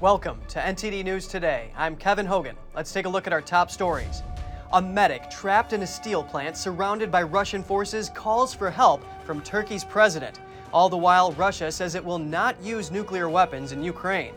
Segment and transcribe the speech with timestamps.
[0.00, 1.72] Welcome to NTD News Today.
[1.76, 2.54] I'm Kevin Hogan.
[2.72, 4.22] Let's take a look at our top stories.
[4.72, 9.40] A medic trapped in a steel plant surrounded by Russian forces calls for help from
[9.40, 10.38] Turkey's president.
[10.72, 14.34] All the while, Russia says it will not use nuclear weapons in Ukraine.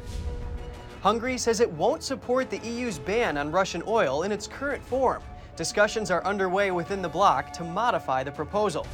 [1.03, 5.21] Hungary says it won't support the EU's ban on Russian oil in its current form.
[5.55, 8.87] Discussions are underway within the bloc to modify the proposal.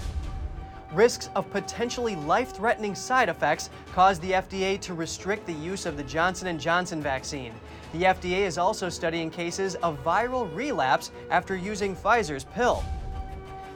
[0.93, 6.03] Risks of potentially life-threatening side effects caused the FDA to restrict the use of the
[6.03, 7.51] Johnson & Johnson vaccine.
[7.91, 12.85] The FDA is also studying cases of viral relapse after using Pfizer's pill.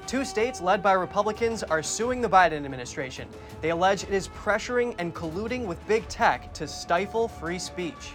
[0.08, 3.28] Two states led by Republicans are suing the Biden administration.
[3.60, 8.14] They allege it is pressuring and colluding with big tech to stifle free speech.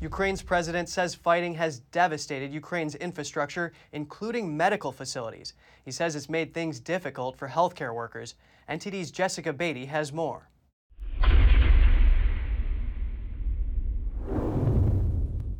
[0.00, 5.54] Ukraine's president says fighting has devastated Ukraine's infrastructure, including medical facilities.
[5.84, 8.36] He says it's made things difficult for healthcare workers.
[8.68, 10.50] NTD's Jessica Beatty has more.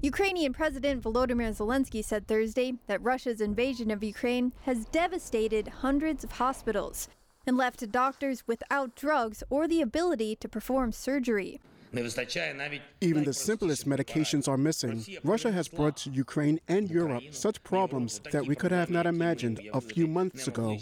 [0.01, 6.33] Ukrainian President Volodymyr Zelensky said Thursday that Russia's invasion of Ukraine has devastated hundreds of
[6.33, 7.09] hospitals
[7.45, 11.59] and left doctors without drugs or the ability to perform surgery.
[11.93, 15.05] Even the simplest medications are missing.
[15.25, 19.61] Russia has brought to Ukraine and Europe such problems that we could have not imagined
[19.73, 20.79] a few months ago.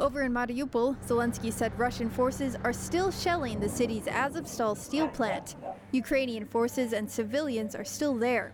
[0.00, 5.54] Over in Mariupol, Zelensky said Russian forces are still shelling the city's Azovstal steel plant.
[5.92, 8.52] Ukrainian forces and civilians are still there.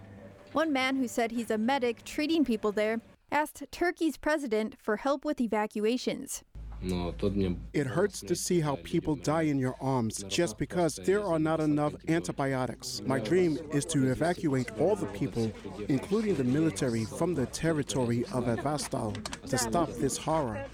[0.52, 5.24] One man who said he's a medic treating people there asked Turkey's president for help
[5.24, 6.42] with evacuations.
[6.82, 11.60] It hurts to see how people die in your arms just because there are not
[11.60, 13.02] enough antibiotics.
[13.04, 15.50] My dream is to evacuate all the people,
[15.88, 19.12] including the military, from the territory of Azovstal
[19.48, 20.64] to stop this horror.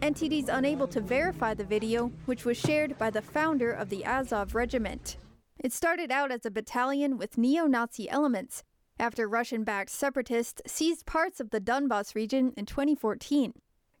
[0.00, 4.54] NTD's unable to verify the video, which was shared by the founder of the Azov
[4.54, 5.16] Regiment.
[5.58, 8.62] It started out as a battalion with neo Nazi elements
[9.00, 13.54] after Russian backed separatists seized parts of the Donbas region in 2014.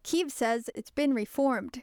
[0.08, 1.82] Kiev says it's been reformed.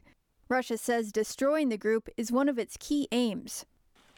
[0.50, 3.68] Russia says destroying the group is one of its key aims.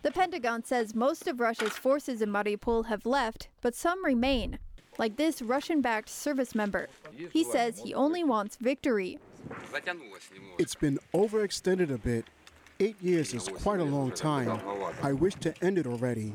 [0.01, 4.59] The Pentagon says most of Russia's forces in Mariupol have left, but some remain,
[4.97, 6.87] like this Russian backed service member.
[7.33, 9.19] He says he only wants victory.
[10.57, 12.23] It's been overextended a bit.
[12.79, 14.61] Eight years is quite a long time.
[15.03, 16.31] I wish to end it already.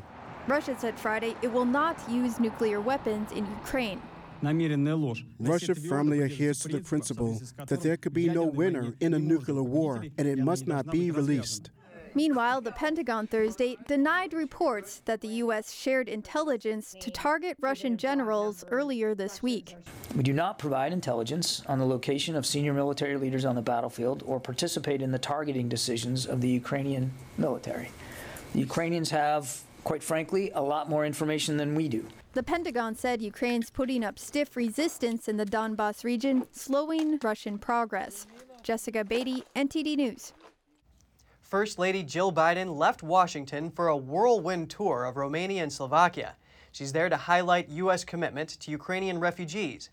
[0.46, 4.02] Russia said Friday it will not use nuclear weapons in Ukraine.
[4.42, 9.62] Russia firmly adheres to the principle that there could be no winner in a nuclear
[9.62, 11.70] war and it must not be released.
[12.14, 15.72] Meanwhile, the Pentagon Thursday denied reports that the U.S.
[15.72, 19.76] shared intelligence to target Russian generals earlier this week.
[20.14, 24.22] We do not provide intelligence on the location of senior military leaders on the battlefield
[24.26, 27.90] or participate in the targeting decisions of the Ukrainian military.
[28.52, 32.06] The Ukrainians have, quite frankly, a lot more information than we do.
[32.34, 38.26] The Pentagon said Ukraine's putting up stiff resistance in the Donbas region, slowing Russian progress.
[38.62, 40.32] Jessica Beatty, NTD News.
[41.40, 46.36] First Lady Jill Biden left Washington for a whirlwind tour of Romania and Slovakia.
[46.70, 48.04] She's there to highlight U.S.
[48.04, 49.90] commitment to Ukrainian refugees.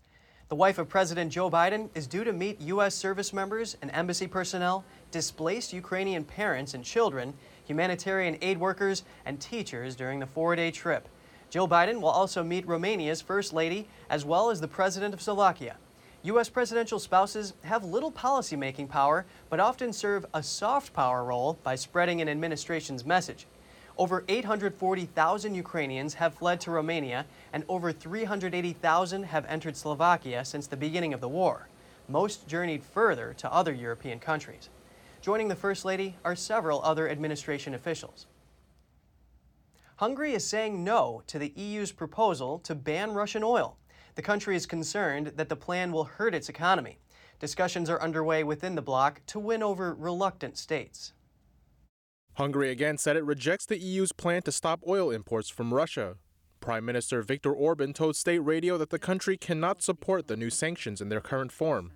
[0.48, 2.94] The wife of President Joe Biden is due to meet U.S.
[2.94, 7.34] service members and embassy personnel, displaced Ukrainian parents and children,
[7.70, 11.08] humanitarian aid workers, and teachers during the four day trip.
[11.50, 15.76] Joe Biden will also meet Romania's First Lady as well as the President of Slovakia.
[16.24, 16.48] U.S.
[16.48, 22.20] presidential spouses have little policymaking power, but often serve a soft power role by spreading
[22.20, 23.46] an administration's message.
[23.96, 30.76] Over 840,000 Ukrainians have fled to Romania, and over 380,000 have entered Slovakia since the
[30.76, 31.68] beginning of the war.
[32.08, 34.68] Most journeyed further to other European countries.
[35.20, 38.26] Joining the First Lady are several other administration officials.
[39.96, 43.76] Hungary is saying no to the EU's proposal to ban Russian oil.
[44.14, 46.98] The country is concerned that the plan will hurt its economy.
[47.38, 51.12] Discussions are underway within the bloc to win over reluctant states.
[52.34, 56.14] Hungary again said it rejects the EU's plan to stop oil imports from Russia.
[56.60, 61.02] Prime Minister Viktor Orban told state radio that the country cannot support the new sanctions
[61.02, 61.92] in their current form.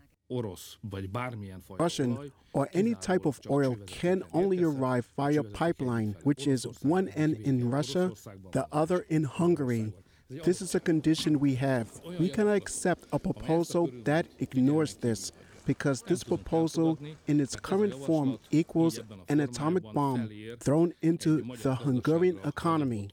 [1.78, 7.36] Russian or any type of oil can only arrive via pipeline, which is one end
[7.36, 8.12] in Russia,
[8.52, 9.92] the other in Hungary.
[10.30, 12.00] This is a condition we have.
[12.18, 15.30] We cannot accept a proposal that ignores this
[15.66, 20.30] because this proposal in its current form equals an atomic bomb
[20.60, 23.10] thrown into the Hungarian economy.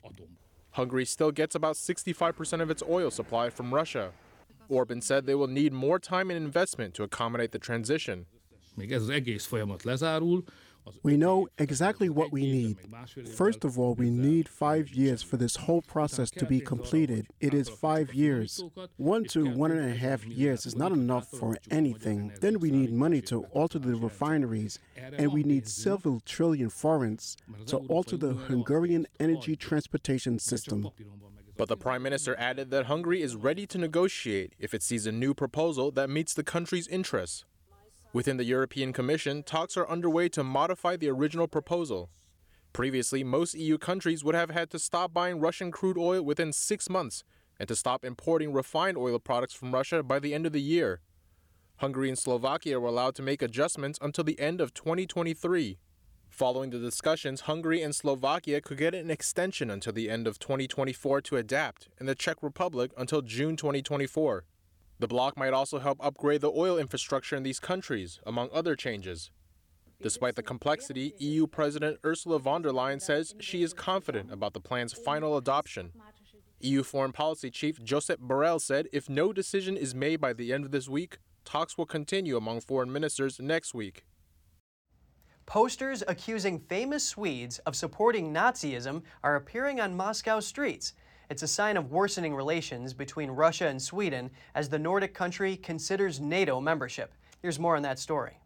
[0.72, 4.12] Hungary still gets about 65% of its oil supply from Russia.
[4.72, 8.26] Orban said they will need more time and investment to accommodate the transition.
[8.76, 10.44] még ez az egész folyamat lezárul,
[11.04, 12.78] We know exactly what we need.
[13.36, 17.28] First of all, we need five years for this whole process to be completed.
[17.40, 18.64] It is five years.
[18.98, 22.32] One to one and a half years is not enough for anything.
[22.42, 27.38] Then we need money to alter the refineries, and we need several trillion forints
[27.68, 30.90] to alter the Hungarian energy transportation system.
[31.62, 35.12] But the prime minister added that Hungary is ready to negotiate if it sees a
[35.12, 37.46] new proposal that meets the country's interests.
[38.14, 42.10] Within the European Commission, talks are underway to modify the original proposal.
[42.74, 46.90] Previously, most EU countries would have had to stop buying Russian crude oil within six
[46.90, 47.24] months
[47.60, 51.02] and to stop importing refined oil products from Russia by the end of the year.
[51.78, 55.78] Hungary and Slovakia were allowed to make adjustments until the end of 2023.
[56.32, 61.22] Following the discussions, Hungary and Slovakia could get an extension until the end of 2024
[61.22, 64.46] to adapt, and the Czech Republic until June 2024.
[65.00, 69.30] The bloc might also help upgrade the oil infrastructure in these countries, among other changes.
[70.02, 74.62] Despite the complexity, EU President Ursula von der Leyen says she is confident about the
[74.62, 75.92] plan's final adoption.
[76.62, 80.64] EU Foreign Policy Chief Josep Borrell said if no decision is made by the end
[80.64, 84.06] of this week, talks will continue among foreign ministers next week.
[85.46, 90.94] Posters accusing famous Swedes of supporting Nazism are appearing on Moscow streets.
[91.30, 96.20] It's a sign of worsening relations between Russia and Sweden as the Nordic country considers
[96.20, 97.14] NATO membership.
[97.42, 98.38] Here's more on that story.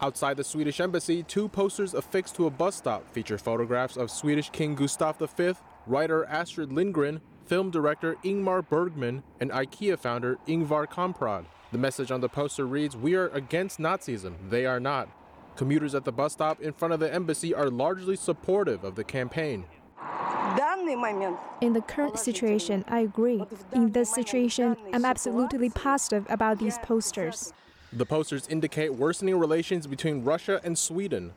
[0.00, 4.50] Outside the Swedish embassy, two posters affixed to a bus stop feature photographs of Swedish
[4.50, 5.54] King Gustav V,
[5.86, 11.46] writer Astrid Lindgren, film director Ingmar Bergman, and IKEA founder Ingvar Kamprad.
[11.72, 15.08] The message on the poster reads, We are against Nazism, they are not.
[15.56, 19.04] Commuters at the bus stop in front of the embassy are largely supportive of the
[19.04, 19.64] campaign.
[21.60, 23.42] In the current situation, I agree.
[23.72, 27.52] In this situation, I'm absolutely positive about these posters.
[27.92, 31.32] The posters indicate worsening relations between Russia and Sweden.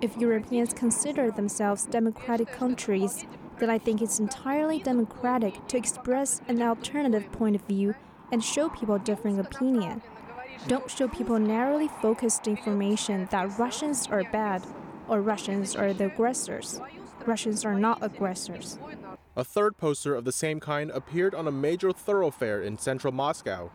[0.00, 3.26] If Europeans consider themselves democratic countries,
[3.58, 7.94] then I think it's entirely democratic to express an alternative point of view
[8.30, 10.02] and show people different opinion.
[10.66, 14.62] Don't show people narrowly focused information that Russians are bad
[15.08, 16.80] or Russians are the aggressors.
[17.24, 18.78] Russians are not aggressors.
[19.36, 23.70] A third poster of the same kind appeared on a major thoroughfare in central Moscow.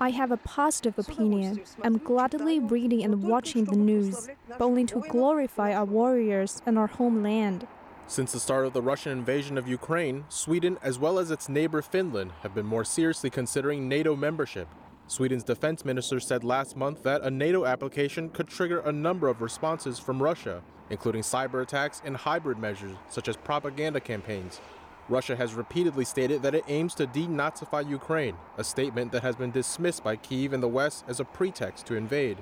[0.00, 1.62] I have a positive opinion.
[1.82, 6.88] I'm gladly reading and watching the news, but only to glorify our warriors and our
[6.88, 7.66] homeland.
[8.06, 11.80] Since the start of the Russian invasion of Ukraine, Sweden, as well as its neighbor
[11.80, 14.68] Finland, have been more seriously considering NATO membership.
[15.06, 19.40] Sweden's defense minister said last month that a NATO application could trigger a number of
[19.40, 24.60] responses from Russia, including cyber attacks and hybrid measures such as propaganda campaigns.
[25.08, 29.50] Russia has repeatedly stated that it aims to denazify Ukraine, a statement that has been
[29.50, 32.38] dismissed by Kyiv and the West as a pretext to invade.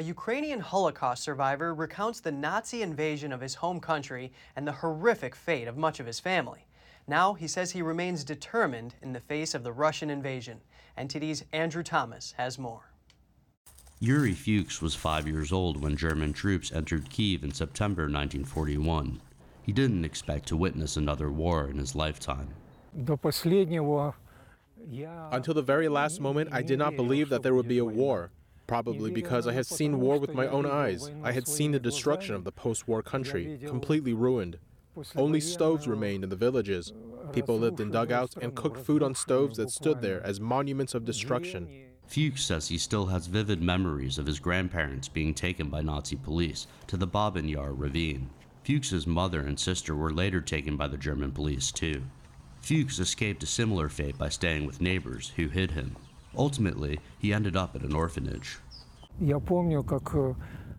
[0.00, 5.34] A Ukrainian Holocaust survivor recounts the Nazi invasion of his home country and the horrific
[5.36, 6.64] fate of much of his family.
[7.06, 10.62] Now he says he remains determined in the face of the Russian invasion.
[10.96, 12.94] And NTD's Andrew Thomas has more.
[13.98, 19.20] Yuri Fuchs was five years old when German troops entered Kiev in September 1941.
[19.64, 22.48] He didn't expect to witness another war in his lifetime.
[25.30, 28.30] Until the very last moment, I did not believe that there would be a war.
[28.70, 31.10] Probably because I had seen war with my own eyes.
[31.24, 34.58] I had seen the destruction of the post war country, completely ruined.
[35.16, 36.92] Only stoves remained in the villages.
[37.32, 41.04] People lived in dugouts and cooked food on stoves that stood there as monuments of
[41.04, 41.68] destruction.
[42.06, 46.68] Fuchs says he still has vivid memories of his grandparents being taken by Nazi police
[46.86, 48.30] to the Babin Yar ravine.
[48.62, 52.04] Fuchs's mother and sister were later taken by the German police too.
[52.60, 55.96] Fuchs escaped a similar fate by staying with neighbors who hid him.
[56.36, 58.58] Ultimately, he ended up at an orphanage.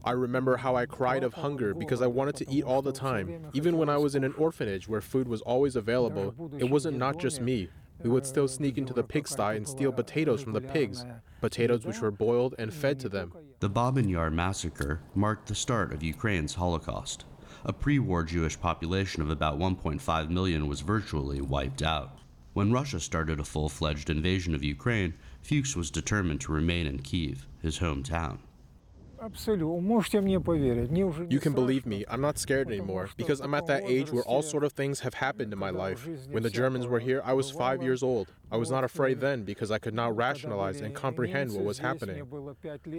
[0.03, 3.47] I remember how I cried of hunger because I wanted to eat all the time.
[3.53, 7.19] Even when I was in an orphanage where food was always available, it wasn't not
[7.19, 7.69] just me.
[8.03, 11.05] We would still sneak into the pigsty and steal potatoes from the pigs,
[11.39, 13.31] potatoes which were boiled and fed to them.
[13.59, 17.25] The Babin Yar massacre marked the start of Ukraine's Holocaust.
[17.63, 22.17] A pre war Jewish population of about 1.5 million was virtually wiped out.
[22.53, 26.99] When Russia started a full fledged invasion of Ukraine, Fuchs was determined to remain in
[26.99, 28.39] Kiev, his hometown.
[31.29, 34.41] You can believe me, I'm not scared anymore because I'm at that age where all
[34.41, 36.05] sort of things have happened in my life.
[36.29, 38.33] When the Germans were here, I was five years old.
[38.51, 42.27] I was not afraid then because I could not rationalize and comprehend what was happening.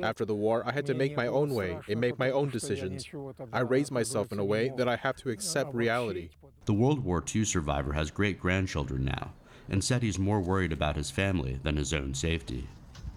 [0.02, 3.06] After the war, I had to make my own way and make my own decisions.
[3.52, 6.30] I raised myself in a way that I have to accept reality.
[6.64, 9.32] The World War II survivor has great grandchildren now
[9.72, 12.68] and said he's more worried about his family than his own safety.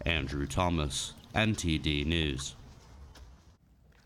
[0.06, 2.56] Andrew Thomas, NTD News.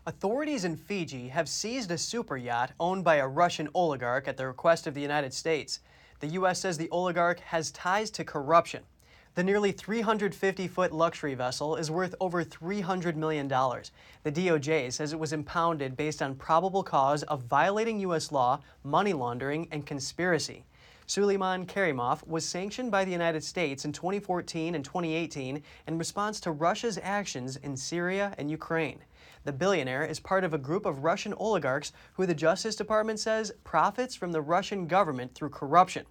[0.04, 4.48] Authorities in Fiji have seized a super yacht owned by a Russian oligarch at the
[4.48, 5.78] request of the United States.
[6.18, 6.58] The U.S.
[6.58, 8.82] says the oligarch has ties to corruption.
[9.36, 13.46] The nearly 350 foot luxury vessel is worth over $300 million.
[13.46, 18.32] The DOJ says it was impounded based on probable cause of violating U.S.
[18.32, 20.64] law, money laundering, and conspiracy.
[21.10, 26.52] Suleiman Kerimov was sanctioned by the United States in 2014 and 2018 in response to
[26.52, 29.00] Russia's actions in Syria and Ukraine.
[29.42, 33.50] The billionaire is part of a group of Russian oligarchs who the Justice Department says
[33.64, 36.06] profits from the Russian government through corruption.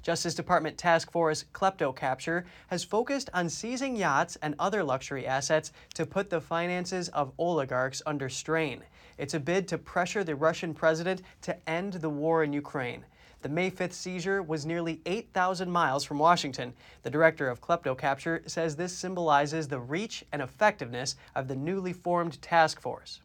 [0.00, 6.06] Justice Department Task Force KleptoCapture has focused on seizing yachts and other luxury assets to
[6.06, 8.82] put the finances of oligarchs under strain.
[9.18, 13.04] It's a bid to pressure the Russian president to end the war in Ukraine.
[13.40, 16.74] The May 5th seizure was nearly 8,000 miles from Washington.
[17.02, 22.42] The director of KleptoCapture says this symbolizes the reach and effectiveness of the newly formed
[22.42, 23.20] task force.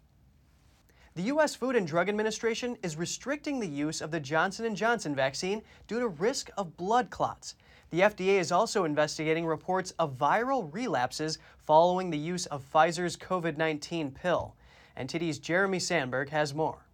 [1.15, 1.55] The U.S.
[1.55, 5.99] Food and Drug Administration is restricting the use of the Johnson & Johnson vaccine due
[5.99, 7.55] to risk of blood clots.
[7.89, 14.13] The FDA is also investigating reports of viral relapses following the use of Pfizer's COVID-19
[14.13, 14.55] pill.
[14.95, 16.85] And NTD's Jeremy Sandberg has more.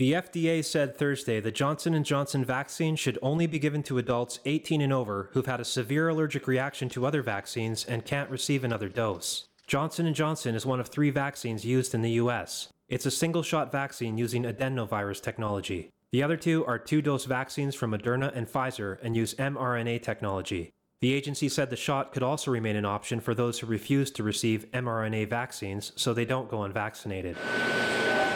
[0.00, 4.40] The FDA said Thursday the Johnson & Johnson vaccine should only be given to adults
[4.46, 8.64] 18 and over who've had a severe allergic reaction to other vaccines and can't receive
[8.64, 9.44] another dose.
[9.66, 12.68] Johnson & Johnson is one of 3 vaccines used in the US.
[12.88, 15.90] It's a single-shot vaccine using adenovirus technology.
[16.12, 20.70] The other two are two-dose vaccines from Moderna and Pfizer and use mRNA technology.
[21.02, 24.22] The agency said the shot could also remain an option for those who refuse to
[24.22, 27.36] receive mRNA vaccines so they don't go unvaccinated.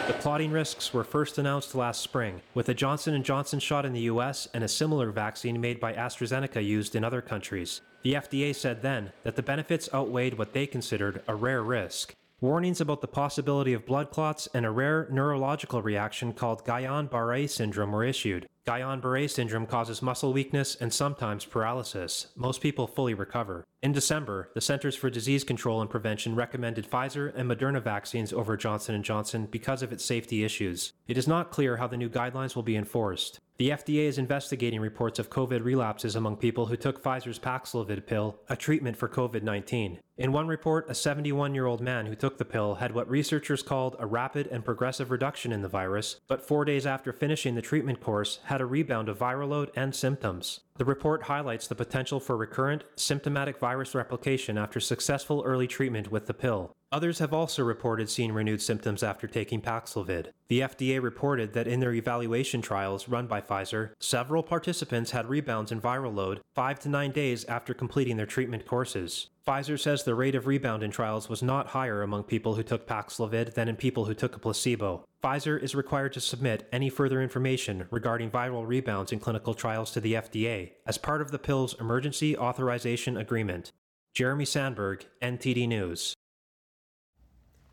[0.07, 3.93] The clotting risks were first announced last spring, with a Johnson & Johnson shot in
[3.93, 7.81] the US and a similar vaccine made by AstraZeneca used in other countries.
[8.03, 12.13] The FDA said then that the benefits outweighed what they considered a rare risk.
[12.39, 17.91] Warnings about the possibility of blood clots and a rare neurological reaction called Guillain-Barré syndrome
[17.91, 18.47] were issued.
[18.67, 22.27] Guillain-Barré syndrome causes muscle weakness and sometimes paralysis.
[22.35, 23.63] Most people fully recover.
[23.85, 28.57] In December, the Centers for Disease Control and Prevention recommended Pfizer and Moderna vaccines over
[28.57, 30.93] Johnson & Johnson because of its safety issues.
[31.07, 33.41] It is not clear how the new guidelines will be enforced.
[33.57, 38.37] The FDA is investigating reports of COVID relapses among people who took Pfizer's Paxlovid pill,
[38.49, 39.99] a treatment for COVID 19.
[40.17, 43.63] In one report, a 71 year old man who took the pill had what researchers
[43.63, 47.61] called a rapid and progressive reduction in the virus, but four days after finishing the
[47.61, 50.61] treatment course, had a rebound of viral load and symptoms.
[50.77, 56.27] The report highlights the potential for recurrent, symptomatic virus replication after successful early treatment with
[56.27, 56.73] the pill.
[56.91, 60.27] Others have also reported seeing renewed symptoms after taking Paxlovid.
[60.47, 65.71] The FDA reported that in their evaluation trials run by Pfizer, several participants had rebounds
[65.71, 69.27] in viral load five to nine days after completing their treatment courses.
[69.45, 72.87] Pfizer says the rate of rebound in trials was not higher among people who took
[72.87, 75.05] Paxlovid than in people who took a placebo.
[75.23, 79.99] Pfizer is required to submit any further information regarding viral rebounds in clinical trials to
[79.99, 83.71] the FDA as part of the pill's emergency authorization agreement.
[84.13, 86.15] Jeremy Sandberg, NTD News.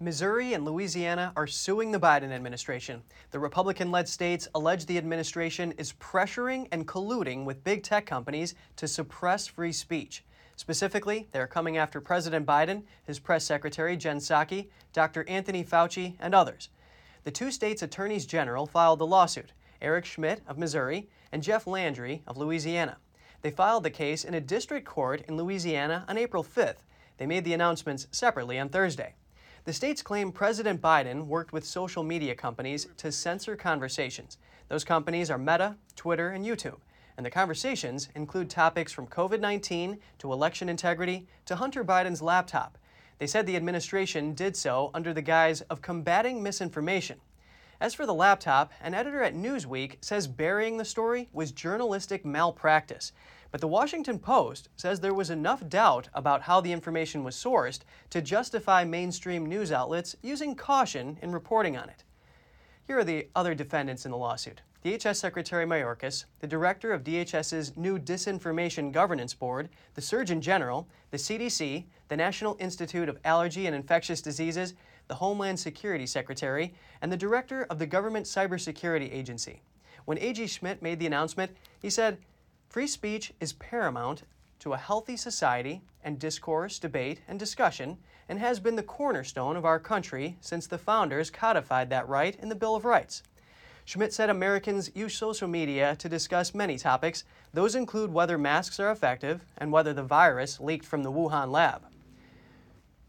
[0.02, 3.04] Missouri and Louisiana are suing the Biden administration.
[3.30, 8.56] The Republican led states allege the administration is pressuring and colluding with big tech companies
[8.74, 10.24] to suppress free speech.
[10.56, 15.24] Specifically, they're coming after President Biden, his press secretary Jen Psaki, Dr.
[15.28, 16.70] Anthony Fauci, and others.
[17.22, 22.24] The two states' attorneys general filed the lawsuit Eric Schmitt of Missouri and Jeff Landry
[22.26, 22.96] of Louisiana.
[23.42, 26.82] They filed the case in a district court in Louisiana on April 5th.
[27.18, 29.14] They made the announcements separately on Thursday.
[29.64, 34.36] The states claim President Biden worked with social media companies to censor conversations.
[34.66, 36.80] Those companies are Meta, Twitter, and YouTube.
[37.16, 42.76] And the conversations include topics from COVID 19 to election integrity to Hunter Biden's laptop.
[43.18, 47.20] They said the administration did so under the guise of combating misinformation.
[47.80, 53.12] As for the laptop, an editor at Newsweek says burying the story was journalistic malpractice.
[53.52, 57.80] But the Washington Post says there was enough doubt about how the information was sourced
[58.08, 62.02] to justify mainstream news outlets using caution in reporting on it.
[62.86, 64.62] Here are the other defendants in the lawsuit.
[64.82, 71.18] DHS Secretary Mayorkas, the director of DHS's new Disinformation Governance Board, the Surgeon General, the
[71.18, 74.74] CDC, the National Institute of Allergy and Infectious Diseases,
[75.08, 79.60] the Homeland Security Secretary, and the director of the Government Cybersecurity Agency.
[80.06, 80.46] When A.G.
[80.46, 82.18] Schmitt made the announcement, he said,
[82.72, 84.22] Free speech is paramount
[84.60, 87.98] to a healthy society, and discourse, debate, and discussion,
[88.30, 92.48] and has been the cornerstone of our country since the founders codified that right in
[92.48, 93.24] the Bill of Rights.
[93.84, 97.24] Schmitt said Americans use social media to discuss many topics.
[97.52, 101.82] Those include whether masks are effective and whether the virus leaked from the Wuhan lab.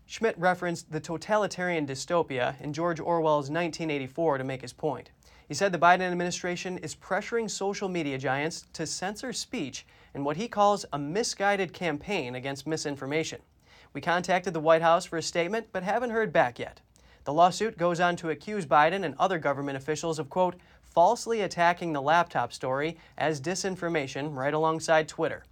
[0.06, 5.12] Schmitt referenced the totalitarian dystopia in George Orwell's 1984 to make his point.
[5.48, 10.38] He said the Biden administration is pressuring social media giants to censor speech in what
[10.38, 13.42] he calls a misguided campaign against misinformation.
[13.94, 16.80] We contacted the White House for a statement, but haven't heard back yet.
[17.26, 21.94] The lawsuit goes on to accuse Biden and other government officials of, quote, falsely attacking
[21.94, 25.44] the laptop story as disinformation right alongside Twitter.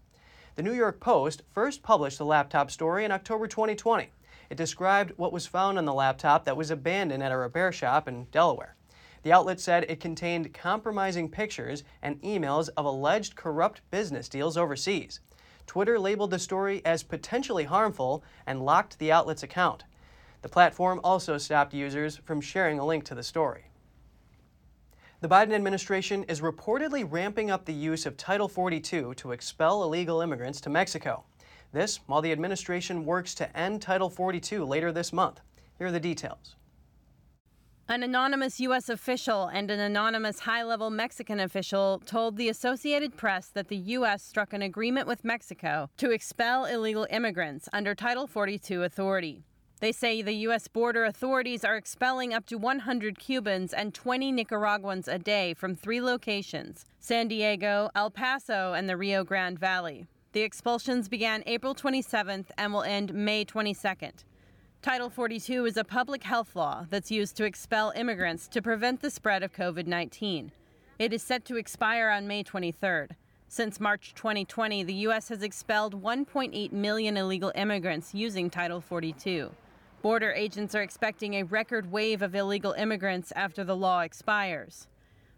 [0.55, 4.09] The New York Post first published the laptop story in October 2020.
[4.49, 8.07] It described what was found on the laptop that was abandoned at a repair shop
[8.07, 8.75] in Delaware.
[9.23, 15.19] The outlet said it contained compromising pictures and emails of alleged corrupt business deals overseas.
[15.67, 19.83] Twitter labeled the story as potentially harmful and locked the outlet's account.
[20.41, 23.65] The platform also stopped users from sharing a link to the story.
[25.21, 30.19] The Biden administration is reportedly ramping up the use of Title 42 to expel illegal
[30.21, 31.23] immigrants to Mexico.
[31.71, 35.39] This while the administration works to end Title 42 later this month.
[35.77, 36.55] Here are the details.
[37.91, 38.87] An anonymous U.S.
[38.87, 44.23] official and an anonymous high level Mexican official told the Associated Press that the U.S.
[44.23, 49.43] struck an agreement with Mexico to expel illegal immigrants under Title 42 authority.
[49.81, 50.69] They say the U.S.
[50.69, 55.99] border authorities are expelling up to 100 Cubans and 20 Nicaraguans a day from three
[55.99, 60.07] locations San Diego, El Paso, and the Rio Grande Valley.
[60.31, 64.23] The expulsions began April 27th and will end May 22nd.
[64.81, 69.11] Title 42 is a public health law that's used to expel immigrants to prevent the
[69.11, 70.51] spread of COVID 19.
[70.97, 73.11] It is set to expire on May 23rd.
[73.47, 75.29] Since March 2020, the U.S.
[75.29, 79.51] has expelled 1.8 million illegal immigrants using Title 42.
[80.01, 84.87] Border agents are expecting a record wave of illegal immigrants after the law expires.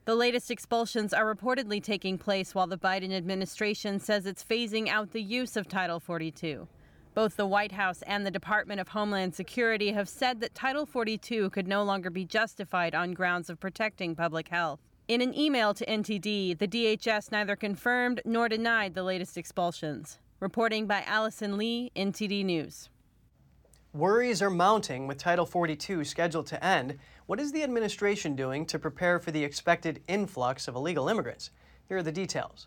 [0.05, 5.12] The latest expulsions are reportedly taking place while the Biden administration says it's phasing out
[5.12, 6.65] the use of Title 42.
[7.13, 11.52] Both the White House and the Department of Homeland Security have said that Title 42
[11.52, 14.80] could no longer be justified on grounds of protecting public health.
[15.08, 20.17] In an email to NTD, the DHS neither confirmed nor denied the latest expulsions.
[20.39, 22.89] Reporting by Allison Lee, NTD News.
[23.93, 26.97] Worries are mounting with Title 42 scheduled to end.
[27.28, 31.52] What is the administration doing to prepare for the expected influx of illegal immigrants?
[31.88, 32.65] Here are the details.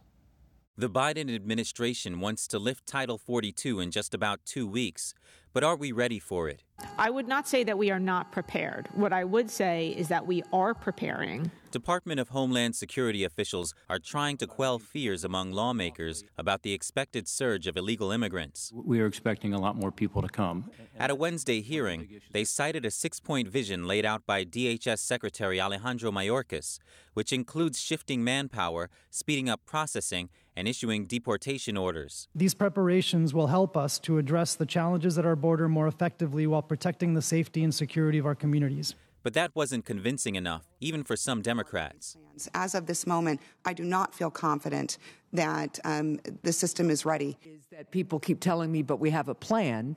[0.79, 5.15] The Biden administration wants to lift Title 42 in just about two weeks,
[5.57, 6.63] but are we ready for it?
[6.99, 8.91] I would not say that we are not prepared.
[8.93, 11.51] What I would say is that we are preparing.
[11.71, 17.27] Department of Homeland Security officials are trying to quell fears among lawmakers about the expected
[17.27, 18.71] surge of illegal immigrants.
[18.75, 20.71] We are expecting a lot more people to come.
[20.99, 25.59] At a Wednesday hearing, they cited a six point vision laid out by DHS Secretary
[25.59, 26.79] Alejandro Mayorkas,
[27.15, 32.29] which includes shifting manpower, speeding up processing, and issuing deportation orders.
[32.35, 36.61] These preparations will help us to address the challenges at our border more effectively while
[36.61, 38.97] protecting the safety and security of our communities.
[39.23, 42.17] But that wasn't convincing enough, even for some Democrats.
[42.53, 44.99] As of this moment, I do not feel confident
[45.33, 47.39] that um, the system is ready.
[47.45, 49.97] Is that people keep telling me, but we have a plan,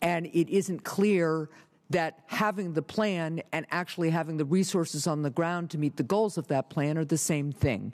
[0.00, 1.50] and it isn't clear
[1.90, 6.04] that having the plan and actually having the resources on the ground to meet the
[6.04, 7.92] goals of that plan are the same thing.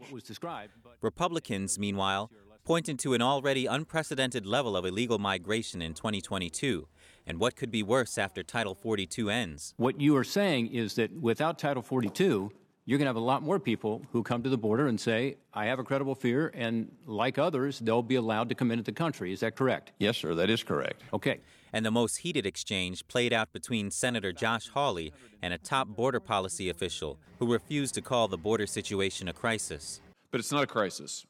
[1.01, 2.31] Republicans, meanwhile,
[2.65, 6.87] pointed to an already unprecedented level of illegal migration in 2022
[7.27, 9.75] and what could be worse after Title 42 ends.
[9.77, 12.51] What you are saying is that without Title 42,
[12.87, 15.37] you're going to have a lot more people who come to the border and say,
[15.55, 18.93] I have a credible fear, and like others, they'll be allowed to come into the
[18.93, 19.33] country.
[19.33, 19.93] Is that correct?
[19.99, 21.03] Yes, sir, that is correct.
[21.13, 21.41] Okay.
[21.73, 26.19] And the most heated exchange played out between Senator Josh Hawley and a top border
[26.19, 30.01] policy official who refused to call the border situation a crisis.
[30.33, 31.27] But it's not a crisis.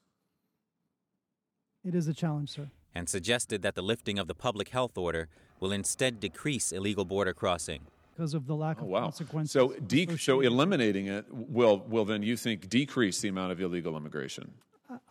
[1.84, 2.70] It is a challenge, sir.
[2.94, 5.28] And suggested that the lifting of the public health order
[5.60, 7.86] will instead decrease illegal border crossing
[8.20, 9.00] because of the lack of oh, wow.
[9.02, 9.52] consequences.
[9.52, 13.96] So, de- so eliminating it will will then you think decrease the amount of illegal
[13.96, 14.52] immigration?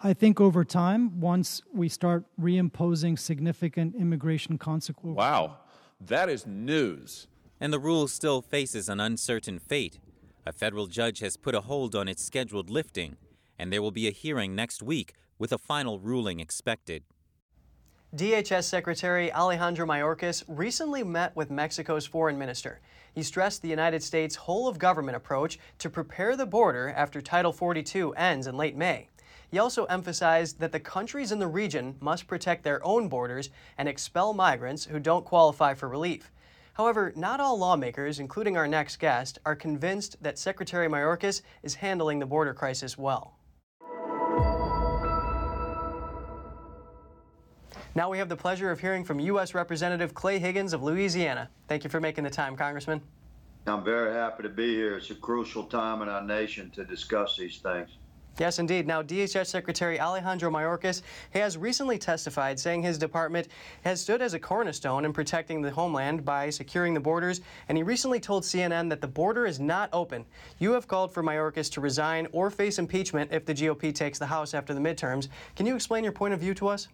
[0.03, 5.17] I think over time, once we start reimposing significant immigration consequences.
[5.17, 5.58] Wow,
[6.01, 7.27] that is news.
[7.62, 9.99] And the rule still faces an uncertain fate.
[10.45, 13.17] A federal judge has put a hold on its scheduled lifting,
[13.58, 17.04] and there will be a hearing next week with a final ruling expected.
[18.15, 22.80] DHS Secretary Alejandro Mayorkas recently met with Mexico's foreign minister.
[23.13, 27.54] He stressed the United States' whole of government approach to prepare the border after Title
[27.54, 29.10] 42 ends in late May.
[29.52, 33.88] He also emphasized that the countries in the region must protect their own borders and
[33.88, 36.32] expel migrants who don't qualify for relief.
[36.73, 42.19] However, not all lawmakers, including our next guest, are convinced that Secretary Mayorkas is handling
[42.19, 43.38] the border crisis well.
[47.95, 49.56] Now we have the pleasure of hearing from U.S.
[49.56, 51.49] Representative Clay Higgins of Louisiana.
[51.67, 53.02] Thank you for making the time, Congressman.
[53.65, 54.97] I'm very happy to be here.
[54.97, 57.89] It's a crucial time in our nation to discuss these things.
[58.38, 58.88] Yes, indeed.
[58.88, 63.47] Now, DHS Secretary Alejandro Mayorkas has recently testified saying his department
[63.84, 67.84] has stood as a cornerstone in protecting the homeland by securing the borders, and he
[67.84, 70.25] recently told CNN that the border is not open.
[70.60, 74.28] You have called for Mayorkas to resign or face impeachment if the GOP takes the
[74.28, 75.28] House after the midterms.
[75.56, 76.88] Can you explain your point of view to us?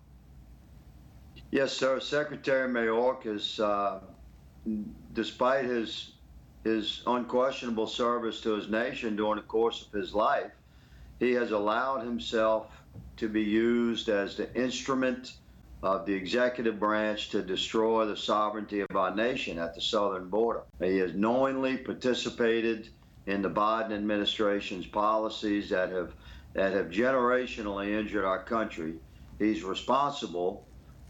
[1.52, 2.00] Yes, sir.
[2.02, 4.02] Secretary Mayorkas, uh,
[5.14, 6.12] despite his
[6.66, 10.52] his unquestionable service to his nation during the course of his life,
[11.20, 12.84] he has allowed himself
[13.18, 15.30] to be used as the instrument
[15.84, 20.64] of the executive branch to destroy the sovereignty of our nation at the southern border.
[20.82, 22.90] He has knowingly participated
[23.28, 26.16] in the Biden administration's policies that have
[26.56, 28.96] that have generationally injured our country.
[29.40, 30.70] He's responsible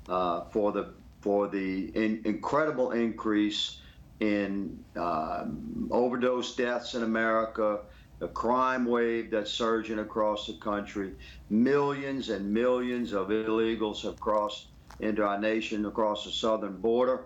[0.09, 3.79] uh, for the for the in, incredible increase
[4.19, 5.45] in uh,
[5.91, 7.79] overdose deaths in America,
[8.19, 11.11] the crime wave that's surging across the country.
[11.49, 14.67] Millions and millions of illegals have crossed
[14.99, 17.25] into our nation across the southern border,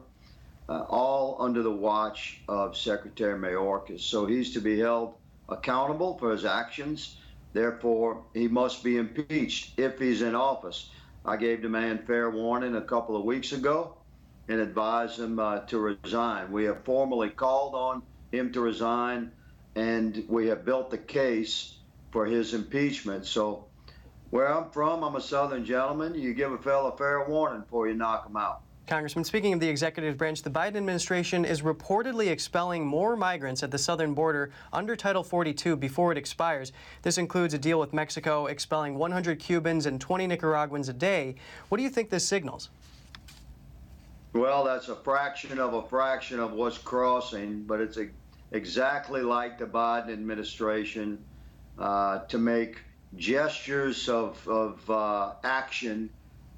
[0.68, 4.02] uh, all under the watch of Secretary Mayorkas.
[4.02, 5.14] So he's to be held
[5.50, 7.18] accountable for his actions.
[7.54, 10.90] Therefore, he must be impeached if he's in office.
[11.30, 13.96] I gave the man fair warning a couple of weeks ago
[14.48, 16.52] and advised him uh, to resign.
[16.52, 19.32] We have formally called on him to resign,
[19.76, 21.76] and we have built the case
[22.10, 23.28] for his impeachment.
[23.28, 23.66] So,
[24.32, 26.16] where I'm from, I'm a Southern gentleman.
[26.16, 28.64] You give a fellow fair warning before you knock him out.
[28.90, 33.70] Congressman, speaking of the executive branch, the Biden administration is reportedly expelling more migrants at
[33.70, 36.72] the southern border under Title 42 before it expires.
[37.04, 41.36] This includes a deal with Mexico expelling 100 Cubans and 20 Nicaraguans a day.
[41.70, 42.72] What do you think this signals?
[44.34, 48.08] Well, that's a fraction of a fraction of what's crossing, but it's a,
[48.54, 51.24] exactly like the Biden administration
[51.78, 52.80] uh, to make
[53.18, 56.10] gestures of, of uh, action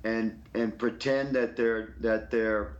[0.03, 2.77] and and pretend that they're that they're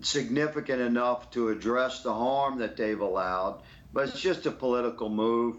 [0.00, 3.60] significant enough to address the harm that they've allowed.
[3.92, 5.56] But it's just a political move.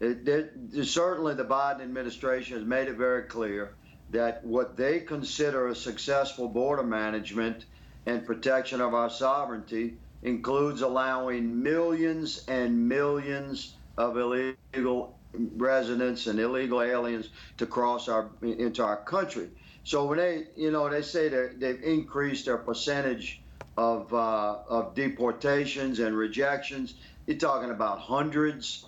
[0.00, 3.74] It, it, certainly, the Biden administration has made it very clear
[4.10, 7.64] that what they consider a successful border management
[8.04, 15.16] and protection of our sovereignty includes allowing millions and millions of illegal
[15.56, 17.28] residents and illegal aliens
[17.58, 19.48] to cross our into our country.
[19.86, 23.40] So when they, you know, they say they've increased their percentage
[23.76, 26.94] of uh, of deportations and rejections,
[27.28, 28.84] you're talking about hundreds.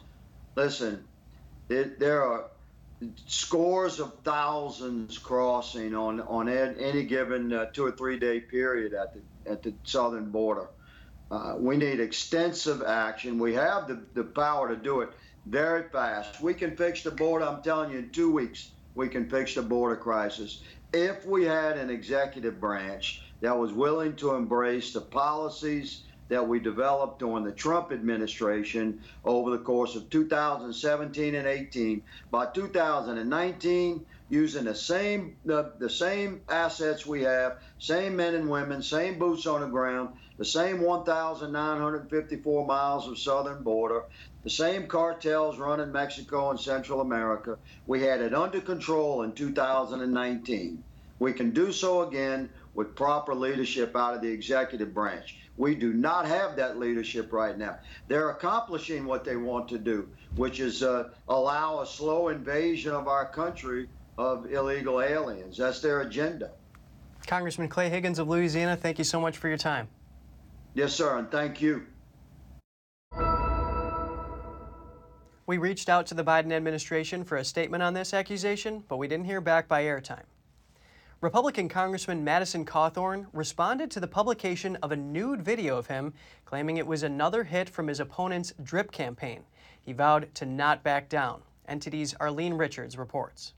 [0.57, 1.05] Listen,
[1.69, 2.47] it, there are
[3.27, 9.15] scores of thousands crossing on on any given uh, two or three day period at
[9.15, 9.21] the
[9.53, 10.69] at the southern border.
[11.31, 13.39] Uh, we need extensive action.
[13.39, 15.11] We have the, the power to do it
[15.47, 16.41] very fast.
[16.41, 17.45] We can fix the border.
[17.45, 20.61] I'm telling you, in two weeks, we can fix the border crisis
[20.93, 26.61] if we had an executive branch that was willing to embrace the policies that we
[26.61, 34.65] developed during the Trump administration over the course of 2017 and 18, by 2019, using
[34.65, 39.63] the same the, the same assets we have, same men and women, same boots on
[39.63, 44.03] the ground, the same 1,954 miles of southern border,
[44.45, 47.59] the same cartels running Mexico and Central America.
[47.87, 50.83] We had it under control in 2019.
[51.19, 55.39] We can do so again with proper leadership out of the executive branch.
[55.57, 57.79] We do not have that leadership right now.
[58.07, 63.09] They're accomplishing what they want to do, which is uh, allow a slow invasion of
[63.09, 65.57] our country of illegal aliens.
[65.57, 66.53] That's their agenda.
[67.27, 69.89] Congressman Clay Higgins of Louisiana, thank you so much for your time.
[70.75, 71.85] Yes, sir, and thank you.
[75.49, 79.09] We reached out to the Biden administration for a statement on this accusation, but we
[79.09, 80.25] didn't hear back by airtime.
[81.23, 86.13] Republican Congressman Madison Cawthorn responded to the publication of a nude video of him,
[86.45, 89.43] claiming it was another hit from his opponent's drip campaign.
[89.81, 91.41] He vowed to not back down.
[91.67, 93.55] NTD's Arlene Richards reports.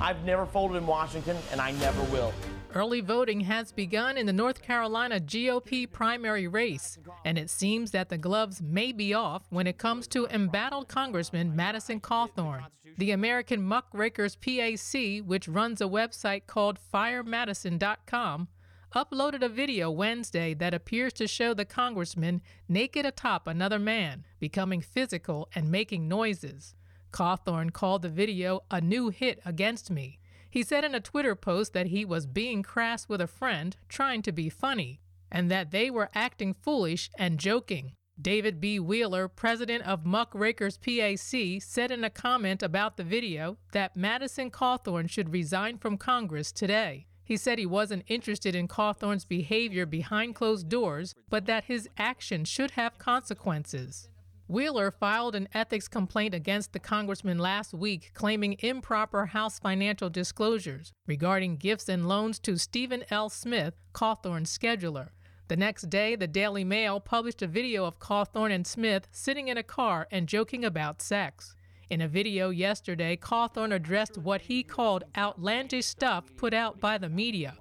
[0.00, 2.32] I've never folded in Washington, and I never will.
[2.74, 8.08] Early voting has begun in the North Carolina GOP primary race, and it seems that
[8.08, 12.64] the gloves may be off when it comes to embattled Congressman Madison Cawthorn.
[12.98, 18.48] The American Muckrakers PAC, which runs a website called firemadison.com,
[18.92, 24.80] uploaded a video Wednesday that appears to show the congressman naked atop another man, becoming
[24.80, 26.74] physical and making noises.
[27.12, 30.18] Cawthorn called the video a new hit against me.
[30.54, 34.22] He said in a Twitter post that he was being crass with a friend, trying
[34.22, 37.94] to be funny, and that they were acting foolish and joking.
[38.22, 38.78] David B.
[38.78, 45.10] Wheeler, president of Muckrakers PAC, said in a comment about the video that Madison Cawthorn
[45.10, 47.08] should resign from Congress today.
[47.24, 52.48] He said he wasn't interested in Cawthorn's behavior behind closed doors, but that his actions
[52.48, 54.08] should have consequences.
[54.54, 60.92] Wheeler filed an ethics complaint against the congressman last week, claiming improper House financial disclosures
[61.08, 63.28] regarding gifts and loans to Stephen L.
[63.28, 65.08] Smith, Cawthorn's scheduler.
[65.48, 69.58] The next day, the Daily Mail published a video of Cawthorn and Smith sitting in
[69.58, 71.56] a car and joking about sex.
[71.90, 77.08] In a video yesterday, Cawthorn addressed what he called outlandish stuff put out by the
[77.08, 77.56] media.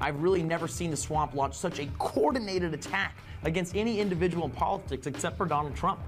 [0.00, 4.50] I've really never seen the swamp launch such a coordinated attack against any individual in
[4.50, 6.00] politics except for Donald Trump.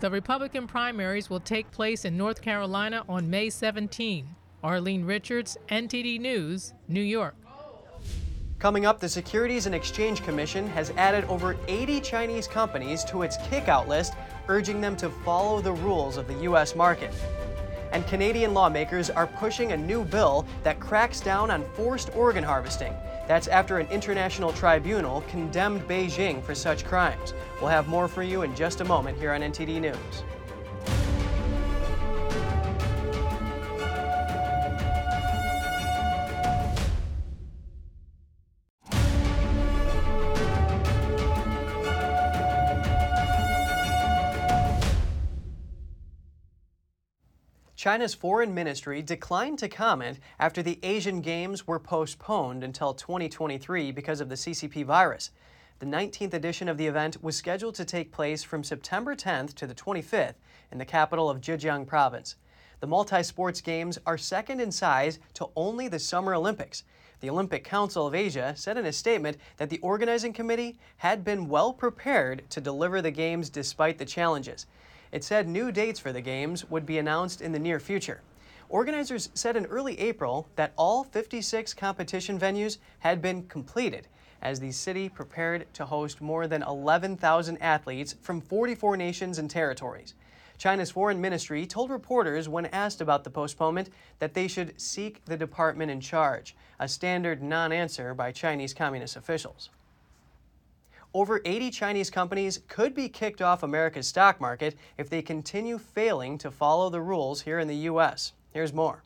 [0.00, 4.28] The Republican primaries will take place in North Carolina on May 17.
[4.62, 7.34] Arlene Richards, NTD News, New York.
[8.58, 13.36] Coming up, the Securities and Exchange Commission has added over 80 Chinese companies to its
[13.48, 14.14] kickout list,
[14.48, 16.74] urging them to follow the rules of the U.S.
[16.74, 17.12] market.
[17.92, 22.92] And Canadian lawmakers are pushing a new bill that cracks down on forced organ harvesting.
[23.28, 27.34] That's after an international tribunal condemned Beijing for such crimes.
[27.60, 30.24] We'll have more for you in just a moment here on NTD News.
[47.78, 54.20] China's foreign ministry declined to comment after the Asian Games were postponed until 2023 because
[54.20, 55.30] of the CCP virus.
[55.78, 59.66] The 19th edition of the event was scheduled to take place from September 10th to
[59.68, 60.34] the 25th
[60.72, 62.34] in the capital of Zhejiang province.
[62.80, 66.82] The multi sports games are second in size to only the Summer Olympics.
[67.20, 71.48] The Olympic Council of Asia said in a statement that the organizing committee had been
[71.48, 74.66] well prepared to deliver the games despite the challenges.
[75.10, 78.20] It said new dates for the Games would be announced in the near future.
[78.68, 84.08] Organizers said in early April that all 56 competition venues had been completed
[84.42, 90.14] as the city prepared to host more than 11,000 athletes from 44 nations and territories.
[90.58, 95.36] China's foreign ministry told reporters when asked about the postponement that they should seek the
[95.36, 99.70] department in charge, a standard non answer by Chinese communist officials.
[101.18, 106.38] Over 80 Chinese companies could be kicked off America's stock market if they continue failing
[106.38, 108.34] to follow the rules here in the U.S.
[108.52, 109.02] Here's more.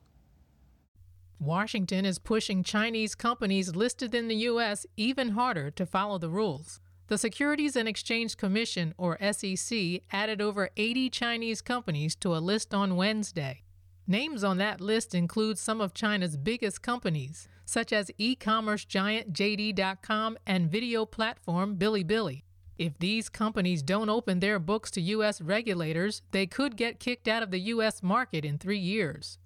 [1.41, 4.85] Washington is pushing Chinese companies listed in the U.S.
[4.95, 6.81] even harder to follow the rules.
[7.07, 12.75] The Securities and Exchange Commission, or SEC, added over 80 Chinese companies to a list
[12.75, 13.63] on Wednesday.
[14.07, 19.33] Names on that list include some of China's biggest companies, such as e commerce giant
[19.33, 22.43] JD.com and video platform Bilibili.
[22.79, 25.41] If these companies don't open their books to U.S.
[25.41, 28.03] regulators, they could get kicked out of the U.S.
[28.03, 29.39] market in three years.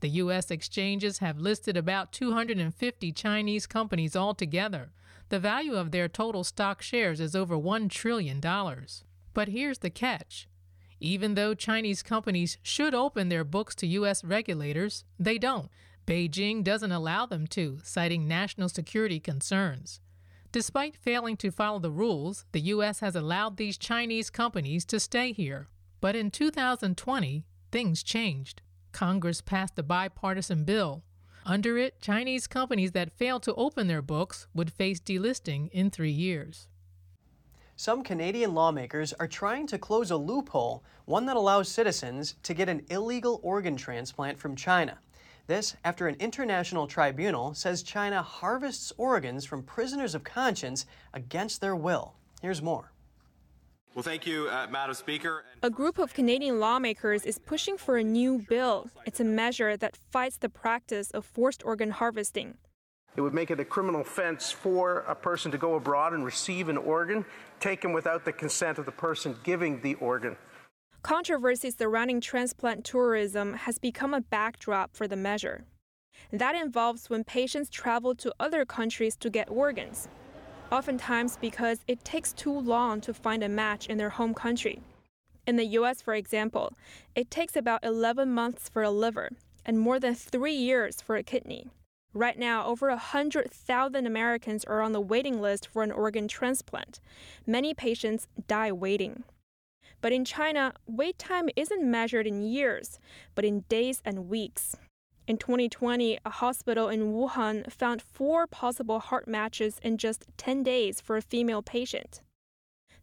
[0.00, 0.50] The U.S.
[0.50, 4.90] exchanges have listed about 250 Chinese companies altogether.
[5.28, 8.40] The value of their total stock shares is over $1 trillion.
[8.40, 10.48] But here's the catch
[11.00, 14.22] even though Chinese companies should open their books to U.S.
[14.22, 15.68] regulators, they don't.
[16.06, 20.00] Beijing doesn't allow them to, citing national security concerns.
[20.52, 23.00] Despite failing to follow the rules, the U.S.
[23.00, 25.68] has allowed these Chinese companies to stay here.
[26.00, 28.62] But in 2020, things changed.
[28.92, 31.04] Congress passed a bipartisan bill.
[31.46, 36.10] Under it, Chinese companies that fail to open their books would face delisting in three
[36.10, 36.66] years.
[37.80, 42.68] Some Canadian lawmakers are trying to close a loophole, one that allows citizens to get
[42.68, 44.98] an illegal organ transplant from China.
[45.46, 51.74] This after an international tribunal says China harvests organs from prisoners of conscience against their
[51.74, 52.12] will.
[52.42, 52.92] Here's more.
[53.94, 55.46] Well, thank you, uh, Madam Speaker.
[55.62, 58.90] A group of Canadian lawmakers is pushing for a new bill.
[59.06, 62.58] It's a measure that fights the practice of forced organ harvesting.
[63.16, 66.68] It would make it a criminal offense for a person to go abroad and receive
[66.68, 67.24] an organ
[67.58, 70.36] taken without the consent of the person giving the organ.
[71.02, 75.64] Controversy surrounding transplant tourism has become a backdrop for the measure.
[76.30, 80.08] That involves when patients travel to other countries to get organs,
[80.70, 84.82] oftentimes because it takes too long to find a match in their home country.
[85.46, 86.74] In the US, for example,
[87.14, 89.30] it takes about 11 months for a liver
[89.64, 91.70] and more than three years for a kidney.
[92.12, 96.98] Right now, over 100,000 Americans are on the waiting list for an organ transplant.
[97.46, 99.22] Many patients die waiting.
[100.00, 102.98] But in China, wait time isn't measured in years,
[103.36, 104.76] but in days and weeks.
[105.28, 111.00] In 2020, a hospital in Wuhan found four possible heart matches in just 10 days
[111.00, 112.22] for a female patient.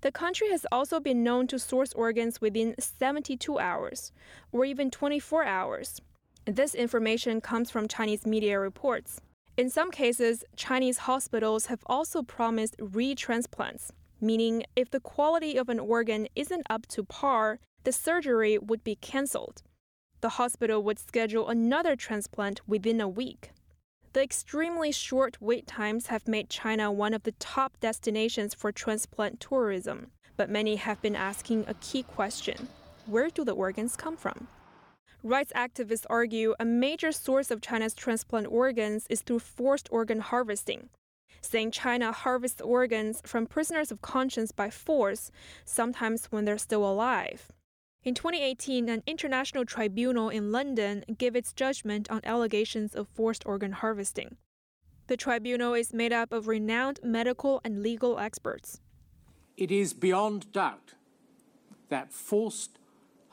[0.02, 4.12] The country has also been known to source organs within 72 hours,
[4.52, 6.02] or even 24 hours.
[6.48, 9.20] This information comes from Chinese media reports.
[9.58, 13.90] In some cases, Chinese hospitals have also promised retransplants,
[14.22, 18.96] meaning if the quality of an organ isn't up to par, the surgery would be
[18.96, 19.62] cancelled.
[20.22, 23.52] The hospital would schedule another transplant within a week.
[24.14, 29.42] The extremely short wait times have made China one of the top destinations for transplant
[29.42, 30.12] tourism.
[30.38, 32.70] But many have been asking a key question
[33.06, 34.48] where do the organs come from?
[35.24, 40.90] Rights activists argue a major source of China's transplant organs is through forced organ harvesting,
[41.42, 45.32] saying China harvests organs from prisoners of conscience by force,
[45.66, 47.52] sometimes when they're still alive.
[48.04, 53.74] In 2018, an international tribunal in London gave its judgment on allegations of forced organ
[53.74, 54.38] harvesting.
[55.08, 58.82] The tribunal is made up of renowned medical and legal experts.
[59.58, 60.94] It is beyond doubt
[61.90, 62.78] that forced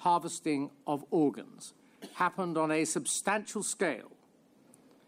[0.05, 1.73] harvesting of organs
[2.17, 4.12] happened on a substantial scale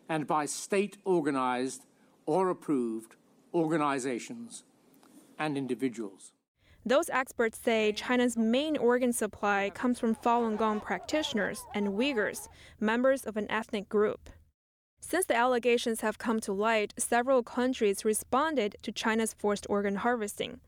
[0.09, 1.83] and by state organized
[2.25, 3.15] or approved
[3.53, 4.65] organizations
[5.39, 6.33] and individuals.
[6.87, 12.49] Those experts say China's main organ supply comes from Falun Gong practitioners and Uyghurs,
[12.81, 14.31] members of an ethnic group.
[15.01, 20.61] Since the allegations have come to light, several countries responded to China's forced organ harvesting.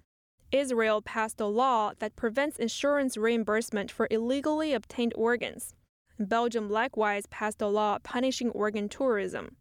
[0.50, 5.74] Israel passed a law that prevents insurance reimbursement for illegally obtained organs.
[6.18, 9.56] Belgium likewise passed a law punishing organ tourism.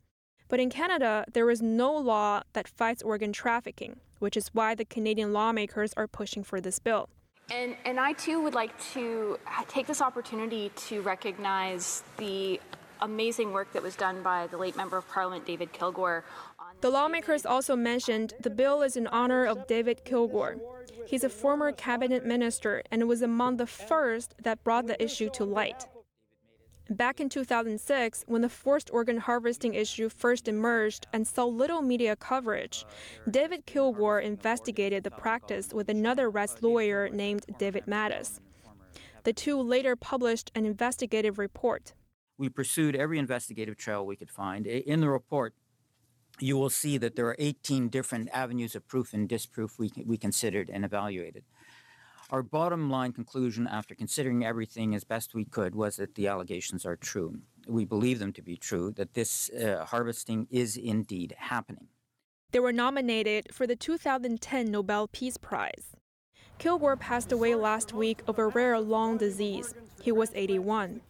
[0.47, 4.85] But in Canada, there is no law that fights organ trafficking, which is why the
[4.85, 7.09] Canadian lawmakers are pushing for this bill.
[7.51, 12.61] And, and I too would like to take this opportunity to recognize the
[13.01, 16.23] amazing work that was done by the late Member of Parliament David Kilgour.
[16.81, 20.59] The lawmakers also mentioned the bill is in honor of David Kilgour.
[21.05, 25.45] He's a former cabinet minister and was among the first that brought the issue to
[25.45, 25.85] light.
[26.89, 32.15] Back in 2006, when the forced organ harvesting issue first emerged and saw little media
[32.15, 32.85] coverage,
[33.29, 38.39] David Kilgour investigated the practice with another rights lawyer named David Matas.
[39.23, 41.93] The two later published an investigative report.
[42.37, 44.65] We pursued every investigative trail we could find.
[44.65, 45.53] In the report,
[46.39, 50.17] you will see that there are 18 different avenues of proof and disproof we, we
[50.17, 51.43] considered and evaluated.
[52.29, 56.85] Our bottom line conclusion, after considering everything as best we could, was that the allegations
[56.85, 57.39] are true.
[57.67, 61.87] We believe them to be true, that this uh, harvesting is indeed happening.
[62.51, 65.95] They were nominated for the 2010 Nobel Peace Prize.
[66.59, 69.73] Kilgour passed away last week of a rare lung disease.
[70.01, 71.01] He was 81.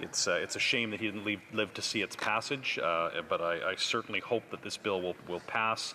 [0.00, 3.10] It's, uh, it's a shame that he didn't leave, live to see its passage, uh,
[3.28, 5.94] but I, I certainly hope that this bill will, will pass.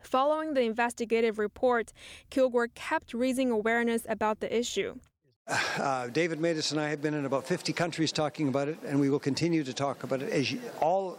[0.00, 1.92] Following the investigative report,
[2.30, 4.96] Kilgour kept raising awareness about the issue.
[5.78, 8.98] Uh, David Matas and I have been in about 50 countries talking about it, and
[8.98, 11.18] we will continue to talk about it as you, all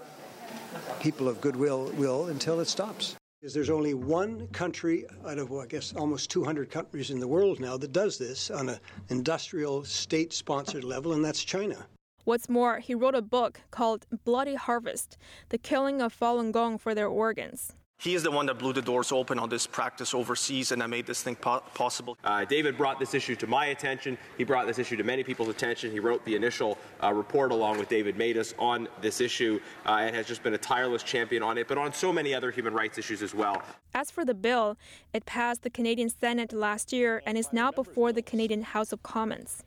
[1.00, 3.16] people of goodwill will until it stops.
[3.40, 7.28] Because there's only one country out of, well, I guess, almost 200 countries in the
[7.28, 11.86] world now that does this on an industrial, state sponsored level, and that's China.
[12.28, 16.94] What's more, he wrote a book called Bloody Harvest The Killing of Falun Gong for
[16.94, 17.72] Their Organs.
[18.00, 20.90] He is the one that blew the doors open on this practice overseas and that
[20.90, 22.18] made this thing po- possible.
[22.26, 24.18] Uh, David brought this issue to my attention.
[24.38, 25.90] He brought this issue to many people's attention.
[25.90, 30.14] He wrote the initial uh, report along with David Matas on this issue uh, and
[30.14, 32.98] has just been a tireless champion on it, but on so many other human rights
[32.98, 33.64] issues as well.
[33.94, 34.76] As for the bill,
[35.14, 39.02] it passed the Canadian Senate last year and is now before the Canadian House of
[39.02, 39.64] Commons.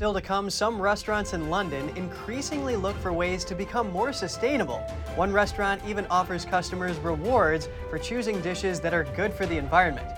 [0.00, 4.78] Still to come, some restaurants in London increasingly look for ways to become more sustainable.
[5.14, 10.08] One restaurant even offers customers rewards for choosing dishes that are good for the environment.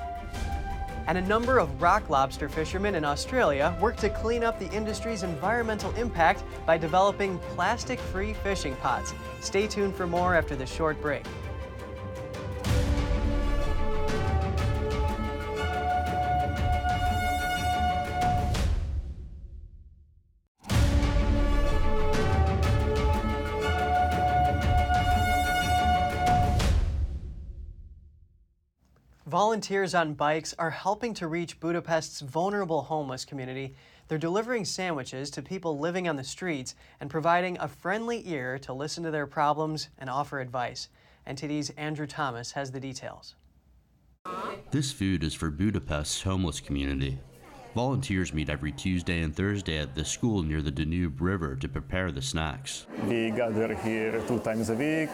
[1.09, 5.25] And a number of rock lobster fishermen in Australia work to clean up the industry's
[5.25, 9.15] environmental impact by developing plastic free fishing pots.
[9.41, 11.25] Stay tuned for more after this short break.
[29.53, 33.75] Volunteers on bikes are helping to reach Budapest's vulnerable homeless community.
[34.09, 38.73] They're delivering sandwiches to people living on the streets and providing a friendly ear to
[38.73, 40.89] listen to their problems and offer advice.
[41.27, 43.35] NTD's Andrew Thomas has the details.
[44.71, 47.19] This food is for Budapest's homeless community.
[47.75, 52.13] Volunteers meet every Tuesday and Thursday at the school near the Danube River to prepare
[52.13, 52.87] the snacks.
[53.07, 55.09] We gather here two times a week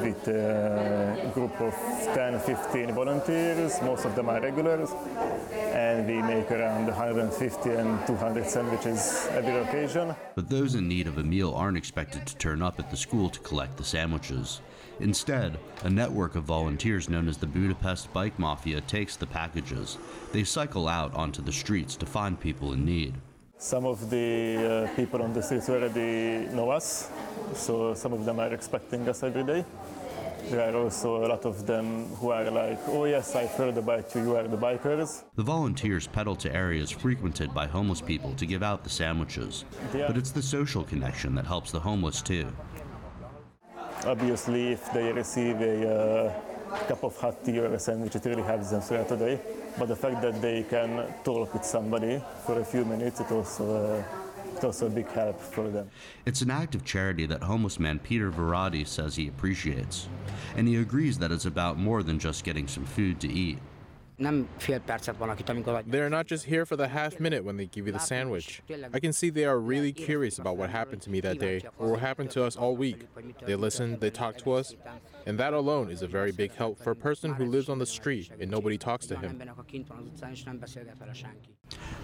[0.00, 1.74] with a group of
[2.14, 4.90] 10 15 volunteers, most of them are regulars,
[5.52, 10.14] and we make around 150 and 200 sandwiches every occasion.
[10.34, 13.28] But those in need of a meal aren't expected to turn up at the school
[13.28, 14.62] to collect the sandwiches.
[15.00, 19.98] Instead, a network of volunteers known as the Budapest Bike Mafia takes the packages.
[20.32, 23.14] They cycle out onto the streets to find people in need.
[23.58, 27.10] Some of the uh, people on the streets already know us,
[27.54, 29.64] so some of them are expecting us every day.
[30.50, 34.12] There are also a lot of them who are like, oh yes, I've heard about
[34.14, 35.22] you, you are the bikers.
[35.36, 39.64] The volunteers pedal to areas frequented by homeless people to give out the sandwiches.
[39.94, 40.08] Yeah.
[40.08, 42.48] But it's the social connection that helps the homeless too.
[44.04, 46.40] Obviously, if they receive a uh,
[46.88, 49.40] cup of hot tea or a sandwich, it really helps them throughout the day.
[49.78, 54.04] But the fact that they can talk with somebody for a few minutes, it also,
[54.60, 55.88] uh, also a big help for them.
[56.26, 60.08] It's an act of charity that homeless man Peter Verratti says he appreciates.
[60.56, 63.58] And he agrees that it's about more than just getting some food to eat.
[65.86, 68.62] They're not just here for the half minute when they give you the sandwich.
[68.92, 71.90] I can see they are really curious about what happened to me that day or
[71.90, 73.06] what happened to us all week.
[73.44, 74.74] They listen, they talk to us,
[75.26, 77.86] and that alone is a very big help for a person who lives on the
[77.86, 79.42] street and nobody talks to him.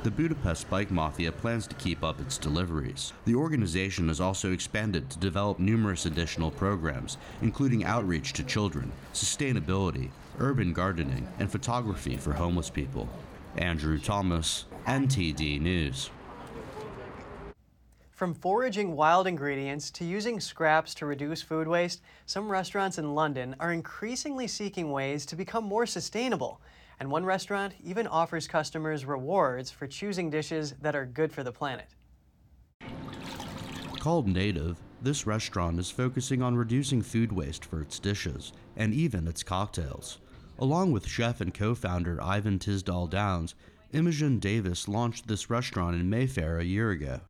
[0.03, 3.13] The Budapest Bike Mafia plans to keep up its deliveries.
[3.25, 10.11] The organization has also expanded to develop numerous additional programs, including outreach to children, sustainability,
[10.39, 13.09] urban gardening, and photography for homeless people.
[13.57, 16.11] Andrew Thomas, NTD News.
[18.11, 23.55] From foraging wild ingredients to using scraps to reduce food waste, some restaurants in London
[23.61, 26.61] are increasingly seeking ways to become more sustainable.
[26.99, 31.53] And one restaurant even offers customers rewards for choosing dishes that are good for the
[31.53, 31.87] planet.
[34.01, 39.29] Called Native, this restaurant is focusing on reducing food waste for its dishes and even
[39.29, 40.19] its cocktails.
[40.61, 43.55] Along with chef and co founder Ivan Tisdall Downes,
[43.93, 47.21] Imogen Davis launched this restaurant in Mayfair a year ago.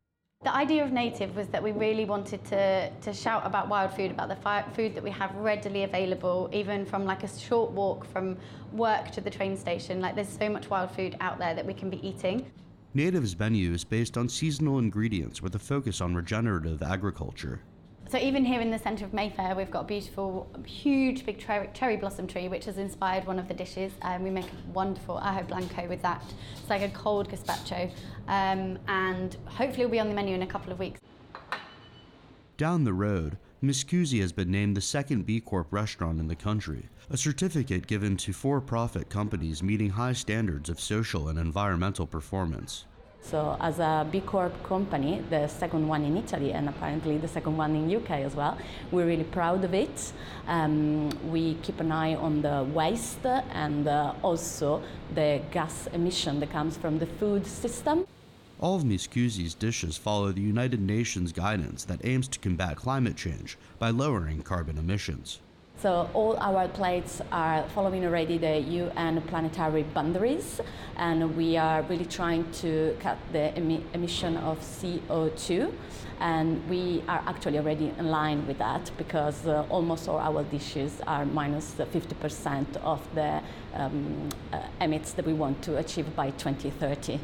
[0.45, 4.12] The idea of Native was that we really wanted to, to shout about wild food,
[4.12, 8.07] about the fi- food that we have readily available, even from like a short walk
[8.07, 8.39] from
[8.72, 10.01] work to the train station.
[10.01, 12.51] Like there's so much wild food out there that we can be eating.
[12.95, 17.61] Native's menu is based on seasonal ingredients with a focus on regenerative agriculture.
[18.11, 21.69] So even here in the centre of Mayfair, we've got a beautiful, huge, big cherry,
[21.75, 23.93] cherry blossom tree, which has inspired one of the dishes.
[24.01, 26.23] Um, we make a wonderful ajo blanco with that.
[26.59, 27.91] It's like a cold gazpacho,
[28.27, 31.01] um, and hopefully it'll be on the menu in a couple of weeks.
[32.57, 36.89] Down the road, Miscusi has been named the second B Corp restaurant in the country,
[37.11, 42.87] a certificate given to for profit companies meeting high standards of social and environmental performance.
[43.23, 47.57] So as a B Corp company, the second one in Italy and apparently the second
[47.57, 48.57] one in UK as well,
[48.91, 50.12] we're really proud of it.
[50.47, 54.83] Um, we keep an eye on the waste and uh, also
[55.14, 58.07] the gas emission that comes from the food system.
[58.61, 63.57] All of Miscusi's dishes follow the United Nations guidance that aims to combat climate change
[63.79, 65.39] by lowering carbon emissions.
[65.81, 70.61] So all our plates are following already the UN planetary boundaries,
[70.97, 75.72] and we are really trying to cut the emi- emission of CO2.
[76.18, 81.01] And we are actually already in line with that because uh, almost all our dishes
[81.07, 83.41] are minus 50% of the
[83.74, 87.20] um, uh, emits that we want to achieve by 2030.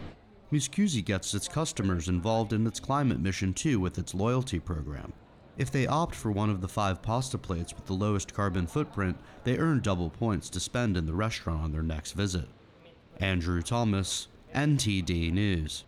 [0.52, 5.12] Miss gets its customers involved in its climate mission too with its loyalty program.
[5.56, 9.16] If they opt for one of the five pasta plates with the lowest carbon footprint,
[9.44, 12.48] they earn double points to spend in the restaurant on their next visit.
[13.20, 15.84] Andrew Thomas, NTD News.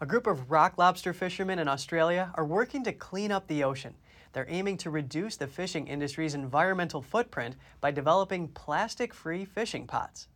[0.00, 3.94] A group of rock lobster fishermen in Australia are working to clean up the ocean.
[4.32, 10.26] They're aiming to reduce the fishing industry's environmental footprint by developing plastic free fishing pots.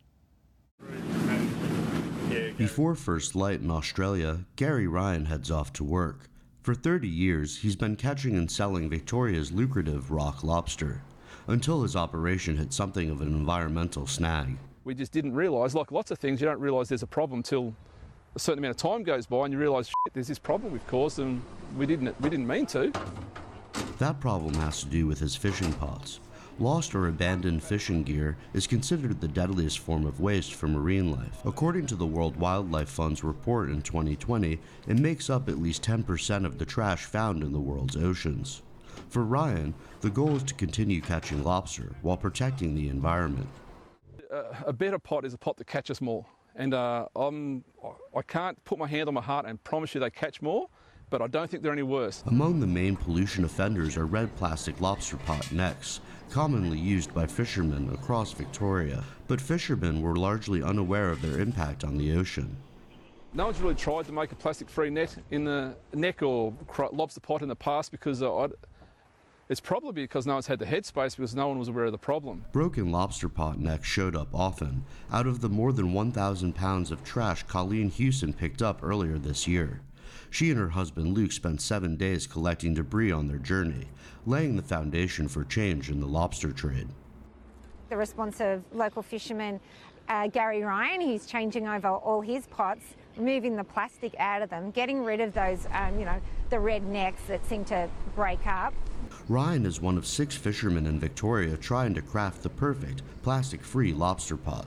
[2.55, 6.29] Before first light in Australia, Gary Ryan heads off to work.
[6.67, 11.01] For 30 years, he's been catching and selling Victoria's lucrative rock lobster,
[11.47, 14.57] until his operation hit something of an environmental snag.
[14.83, 17.73] We just didn't realise, like lots of things, you don't realise there's a problem till
[18.35, 21.19] a certain amount of time goes by and you realise there's this problem we've caused
[21.19, 21.41] and
[21.77, 22.91] we didn't, we didn't mean to.
[23.99, 26.19] That problem has to do with his fishing pots.
[26.59, 31.45] Lost or abandoned fishing gear is considered the deadliest form of waste for marine life.
[31.45, 36.45] According to the World Wildlife Fund's report in 2020, it makes up at least 10%
[36.45, 38.63] of the trash found in the world's oceans.
[39.09, 43.49] For Ryan, the goal is to continue catching lobster while protecting the environment.
[44.65, 46.25] A better pot is a pot that catches more.
[46.55, 47.63] And uh, I'm,
[48.15, 50.69] I can't put my hand on my heart and promise you they catch more,
[51.11, 52.23] but I don't think they're any worse.
[52.25, 57.89] Among the main pollution offenders are red plastic lobster pot nets, commonly used by fishermen
[57.93, 59.03] across Victoria.
[59.27, 62.55] But fishermen were largely unaware of their impact on the ocean.
[63.33, 66.53] No one's really tried to make a plastic-free net in the neck or
[66.91, 68.47] lobster pot in the past because uh,
[69.49, 71.97] it's probably because no one's had the headspace because no one was aware of the
[71.97, 72.43] problem.
[72.51, 74.83] Broken lobster pot necks showed up often.
[75.11, 79.47] Out of the more than 1,000 pounds of trash Colleen Houston picked up earlier this
[79.47, 79.81] year.
[80.29, 83.87] She and her husband Luke spent seven days collecting debris on their journey,
[84.25, 86.87] laying the foundation for change in the lobster trade.
[87.89, 89.59] The response of local fisherman
[90.09, 94.71] uh, Gary Ryan, he's changing over all his pots, removing the plastic out of them,
[94.71, 96.19] getting rid of those, um, you know,
[96.49, 98.73] the red necks that seem to break up.
[99.27, 103.93] Ryan is one of six fishermen in Victoria trying to craft the perfect plastic free
[103.93, 104.65] lobster pot,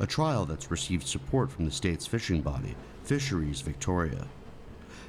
[0.00, 2.74] a trial that's received support from the state's fishing body,
[3.04, 4.26] Fisheries Victoria.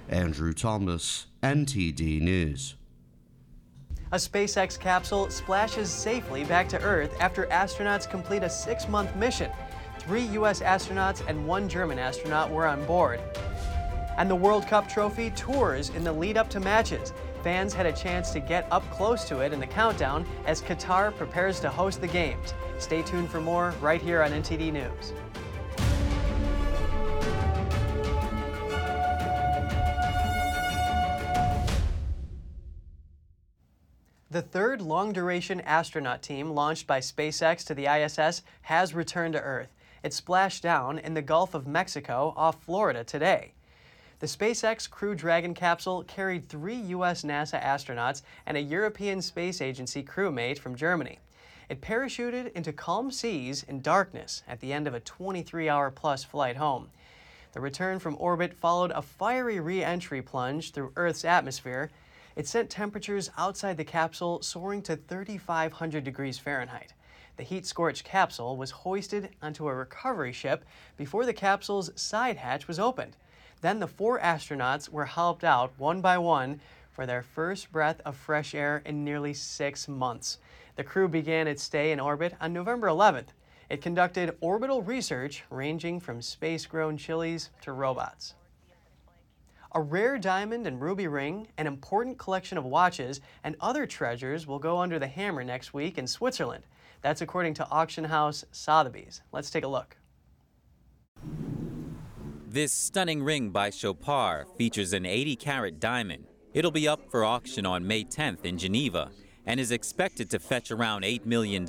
[0.10, 2.76] Andrew Thomas, NTD News.
[4.12, 9.50] A SpaceX capsule splashes safely back to Earth after astronauts complete a six month mission.
[10.00, 10.62] Three U.S.
[10.62, 13.22] astronauts and one German astronaut were on board.
[14.18, 17.14] And the World Cup trophy tours in the lead up to matches.
[17.42, 21.16] Fans had a chance to get up close to it in the countdown as Qatar
[21.16, 22.54] prepares to host the games.
[22.78, 25.14] Stay tuned for more right here on NTD News.
[34.34, 39.40] The third long duration astronaut team launched by SpaceX to the ISS has returned to
[39.40, 39.72] Earth.
[40.02, 43.52] It splashed down in the Gulf of Mexico off Florida today.
[44.18, 47.22] The SpaceX Crew Dragon capsule carried three U.S.
[47.22, 51.20] NASA astronauts and a European Space Agency crewmate from Germany.
[51.70, 56.24] It parachuted into calm seas in darkness at the end of a 23 hour plus
[56.24, 56.90] flight home.
[57.52, 61.92] The return from orbit followed a fiery re entry plunge through Earth's atmosphere
[62.36, 66.94] it sent temperatures outside the capsule soaring to 3,500 degrees Fahrenheit.
[67.38, 70.64] The heat scorched capsule was hoisted onto a recovery ship
[70.98, 73.18] before the capsule's side hatch was opened.
[73.62, 76.60] Then the four astronauts were helped out one by one
[76.92, 80.38] for their first breath of fresh air in nearly six months.
[80.76, 83.30] The crew began its stay in orbit on November 11th.
[83.70, 88.36] It conducted orbital research ranging from space grown chilies to robots.
[89.76, 94.60] A rare diamond and ruby ring, an important collection of watches, and other treasures will
[94.60, 96.66] go under the hammer next week in Switzerland.
[97.02, 99.24] That's according to auction house Sotheby's.
[99.32, 99.98] Let's take a look.
[102.48, 106.26] This stunning ring by Chopard features an 80 carat diamond.
[106.54, 109.10] It'll be up for auction on May 10th in Geneva
[109.48, 111.66] and is expected to fetch around $8 million.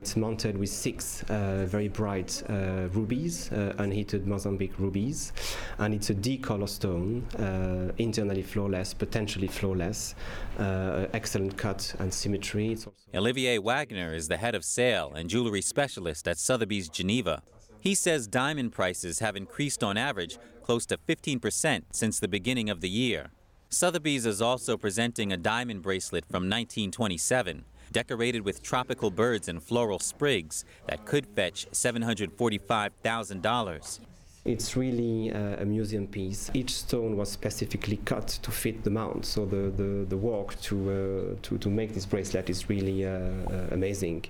[0.00, 5.32] It's mounted with six uh, very bright uh, rubies, uh, unheated Mozambique rubies,
[5.78, 10.14] and it's a D color stone, uh, internally flawless, potentially flawless,
[10.58, 12.76] uh, excellent cut and symmetry.
[13.14, 17.42] Olivier Wagner is the head of sale and jewelry specialist at Sotheby's Geneva.
[17.80, 22.80] He says diamond prices have increased on average close to 15% since the beginning of
[22.80, 23.30] the year.
[23.68, 29.98] Sotheby's is also presenting a diamond bracelet from 1927 decorated with tropical birds and floral
[29.98, 34.00] sprigs that could fetch $745,000.
[34.46, 36.52] It's really uh, a museum piece.
[36.54, 40.90] Each stone was specifically cut to fit the mount, so the, the, the work to,
[40.90, 44.24] uh, to, to make this bracelet is really uh, uh amazing,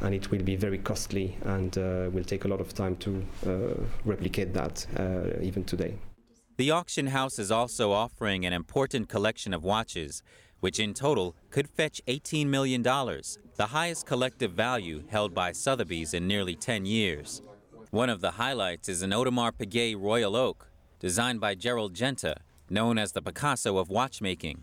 [0.00, 3.24] and it will be very costly and uh, will take a lot of time to
[3.46, 4.86] uh, replicate that
[5.40, 5.94] even today.
[6.56, 10.24] The auction house is also offering an important collection of watches
[10.60, 16.26] which in total could fetch $18 million, the highest collective value held by Sotheby's in
[16.26, 17.42] nearly 10 years.
[17.90, 22.36] One of the highlights is an Audemars Piguet Royal Oak, designed by Gerald Genta,
[22.68, 24.62] known as the Picasso of watchmaking.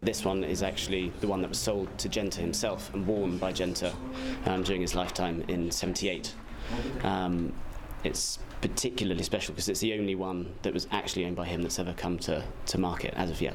[0.00, 3.52] This one is actually the one that was sold to Genta himself and worn by
[3.52, 3.92] Genta
[4.46, 6.34] um, during his lifetime in 78.
[7.02, 7.52] Um,
[8.04, 11.78] it's particularly special because it's the only one that was actually owned by him that's
[11.78, 13.54] ever come to, to market as of yet.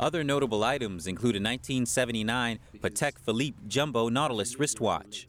[0.00, 5.26] Other notable items include a 1979 Patek Philippe Jumbo Nautilus wristwatch.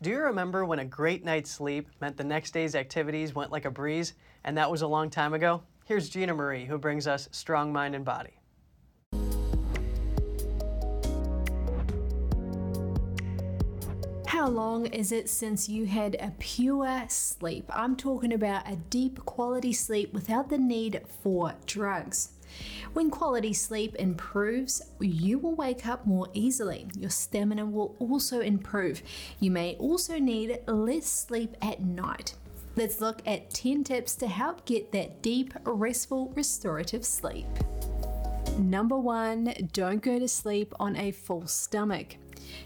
[0.00, 3.64] Do you remember when a great night's sleep meant the next day's activities went like
[3.64, 4.14] a breeze,
[4.44, 5.62] and that was a long time ago?
[5.86, 8.38] Here's Gina Marie, who brings us Strong Mind and Body.
[14.26, 17.68] How long is it since you had a pure sleep?
[17.74, 22.30] I'm talking about a deep quality sleep without the need for drugs.
[22.92, 26.88] When quality sleep improves, you will wake up more easily.
[26.98, 29.02] Your stamina will also improve.
[29.40, 32.34] You may also need less sleep at night.
[32.76, 37.46] Let's look at 10 tips to help get that deep, restful, restorative sleep.
[38.58, 42.16] Number one, don't go to sleep on a full stomach.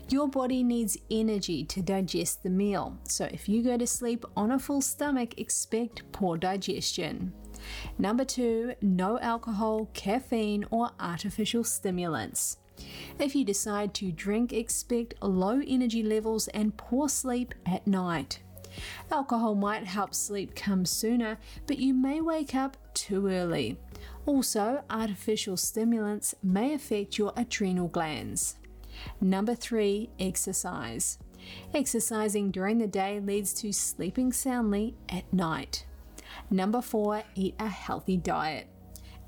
[0.09, 4.53] Your body needs energy to digest the meal, so if you go to sleep on
[4.53, 7.33] a full stomach, expect poor digestion.
[7.99, 12.59] Number two, no alcohol, caffeine, or artificial stimulants.
[13.19, 18.41] If you decide to drink, expect low energy levels and poor sleep at night.
[19.11, 23.77] Alcohol might help sleep come sooner, but you may wake up too early.
[24.27, 28.57] Also, artificial stimulants may affect your adrenal glands.
[29.21, 31.19] Number three, exercise.
[31.75, 35.87] Exercising during the day leads to sleeping soundly at night.
[36.51, 38.69] Number four, eat a healthy diet.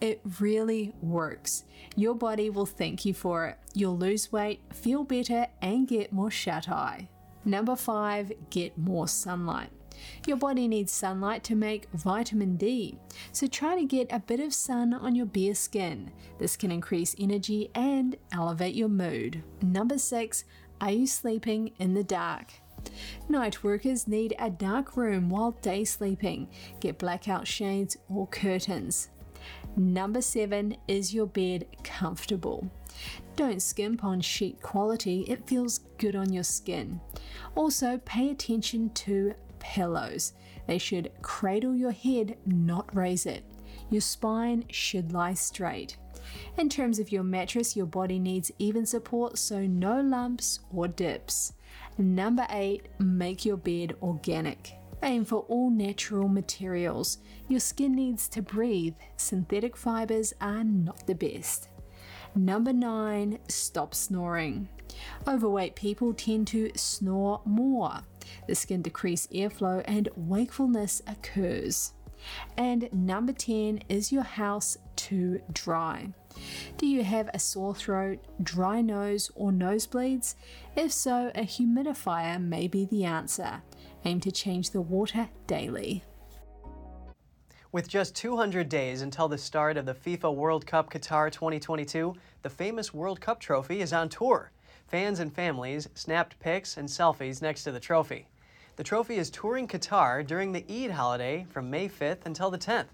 [0.01, 1.65] It really works.
[1.97, 3.59] Your body will thank you for it.
[3.73, 7.09] You'll lose weight, feel better, and get more shut eye.
[7.45, 9.71] Number five, get more sunlight.
[10.27, 12.99] Your body needs sunlight to make vitamin D,
[13.33, 16.11] so try to get a bit of sun on your bare skin.
[16.39, 19.43] This can increase energy and elevate your mood.
[19.63, 20.45] Number six,
[20.81, 22.53] are you sleeping in the dark?
[23.29, 26.49] Night workers need a dark room while day sleeping.
[26.81, 29.09] Get blackout shades or curtains.
[29.77, 32.71] Number seven, is your bed comfortable?
[33.37, 37.01] Don't skimp on sheet quality, it feels good on your skin.
[37.55, 40.33] Also, pay attention to pillows.
[40.67, 43.45] They should cradle your head, not raise it.
[43.91, 45.97] Your spine should lie straight.
[46.57, 51.53] In terms of your mattress, your body needs even support, so no lumps or dips.
[51.97, 54.75] Number eight, make your bed organic.
[55.03, 57.19] Aim for all natural materials.
[57.49, 58.95] Your skin needs to breathe.
[59.17, 61.69] Synthetic fibers are not the best.
[62.35, 64.69] Number nine, stop snoring.
[65.29, 68.01] Overweight people tend to snore more.
[68.49, 71.93] This can decrease airflow and wakefulness occurs.
[72.57, 76.09] And number 10 is your house too dry?
[76.77, 80.35] Do you have a sore throat, dry nose, or nosebleeds?
[80.77, 83.63] If so, a humidifier may be the answer.
[84.05, 86.05] Aim to change the water daily.
[87.73, 92.51] With just 200 days until the start of the FIFA World Cup Qatar 2022, the
[92.51, 94.53] famous World Cup trophy is on tour.
[94.87, 98.29] Fans and families snapped pics and selfies next to the trophy.
[98.77, 102.87] The trophy is touring Qatar during the Eid holiday from May 5th until the 10th.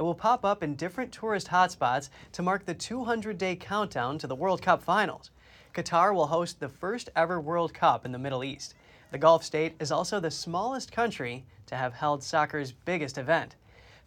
[0.00, 4.26] It will pop up in different tourist hotspots to mark the 200 day countdown to
[4.26, 5.30] the World Cup finals.
[5.74, 8.72] Qatar will host the first ever World Cup in the Middle East.
[9.10, 13.56] The Gulf state is also the smallest country to have held soccer's biggest event.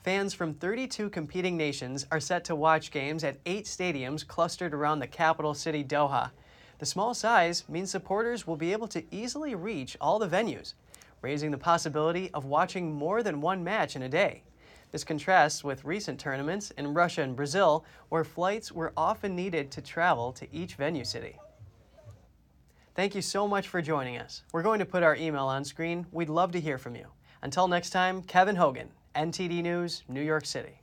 [0.01, 4.97] Fans from 32 competing nations are set to watch games at eight stadiums clustered around
[4.97, 6.31] the capital city, Doha.
[6.79, 10.73] The small size means supporters will be able to easily reach all the venues,
[11.21, 14.41] raising the possibility of watching more than one match in a day.
[14.93, 19.81] This contrasts with recent tournaments in Russia and Brazil, where flights were often needed to
[19.81, 21.39] travel to each venue city.
[22.93, 24.43] Thank you so much for joining us.
[24.53, 26.05] We're going to put our email on screen.
[26.11, 27.07] We'd love to hear from you.
[27.41, 30.79] Until next time, Kevin Hogan, NTD News, New York City.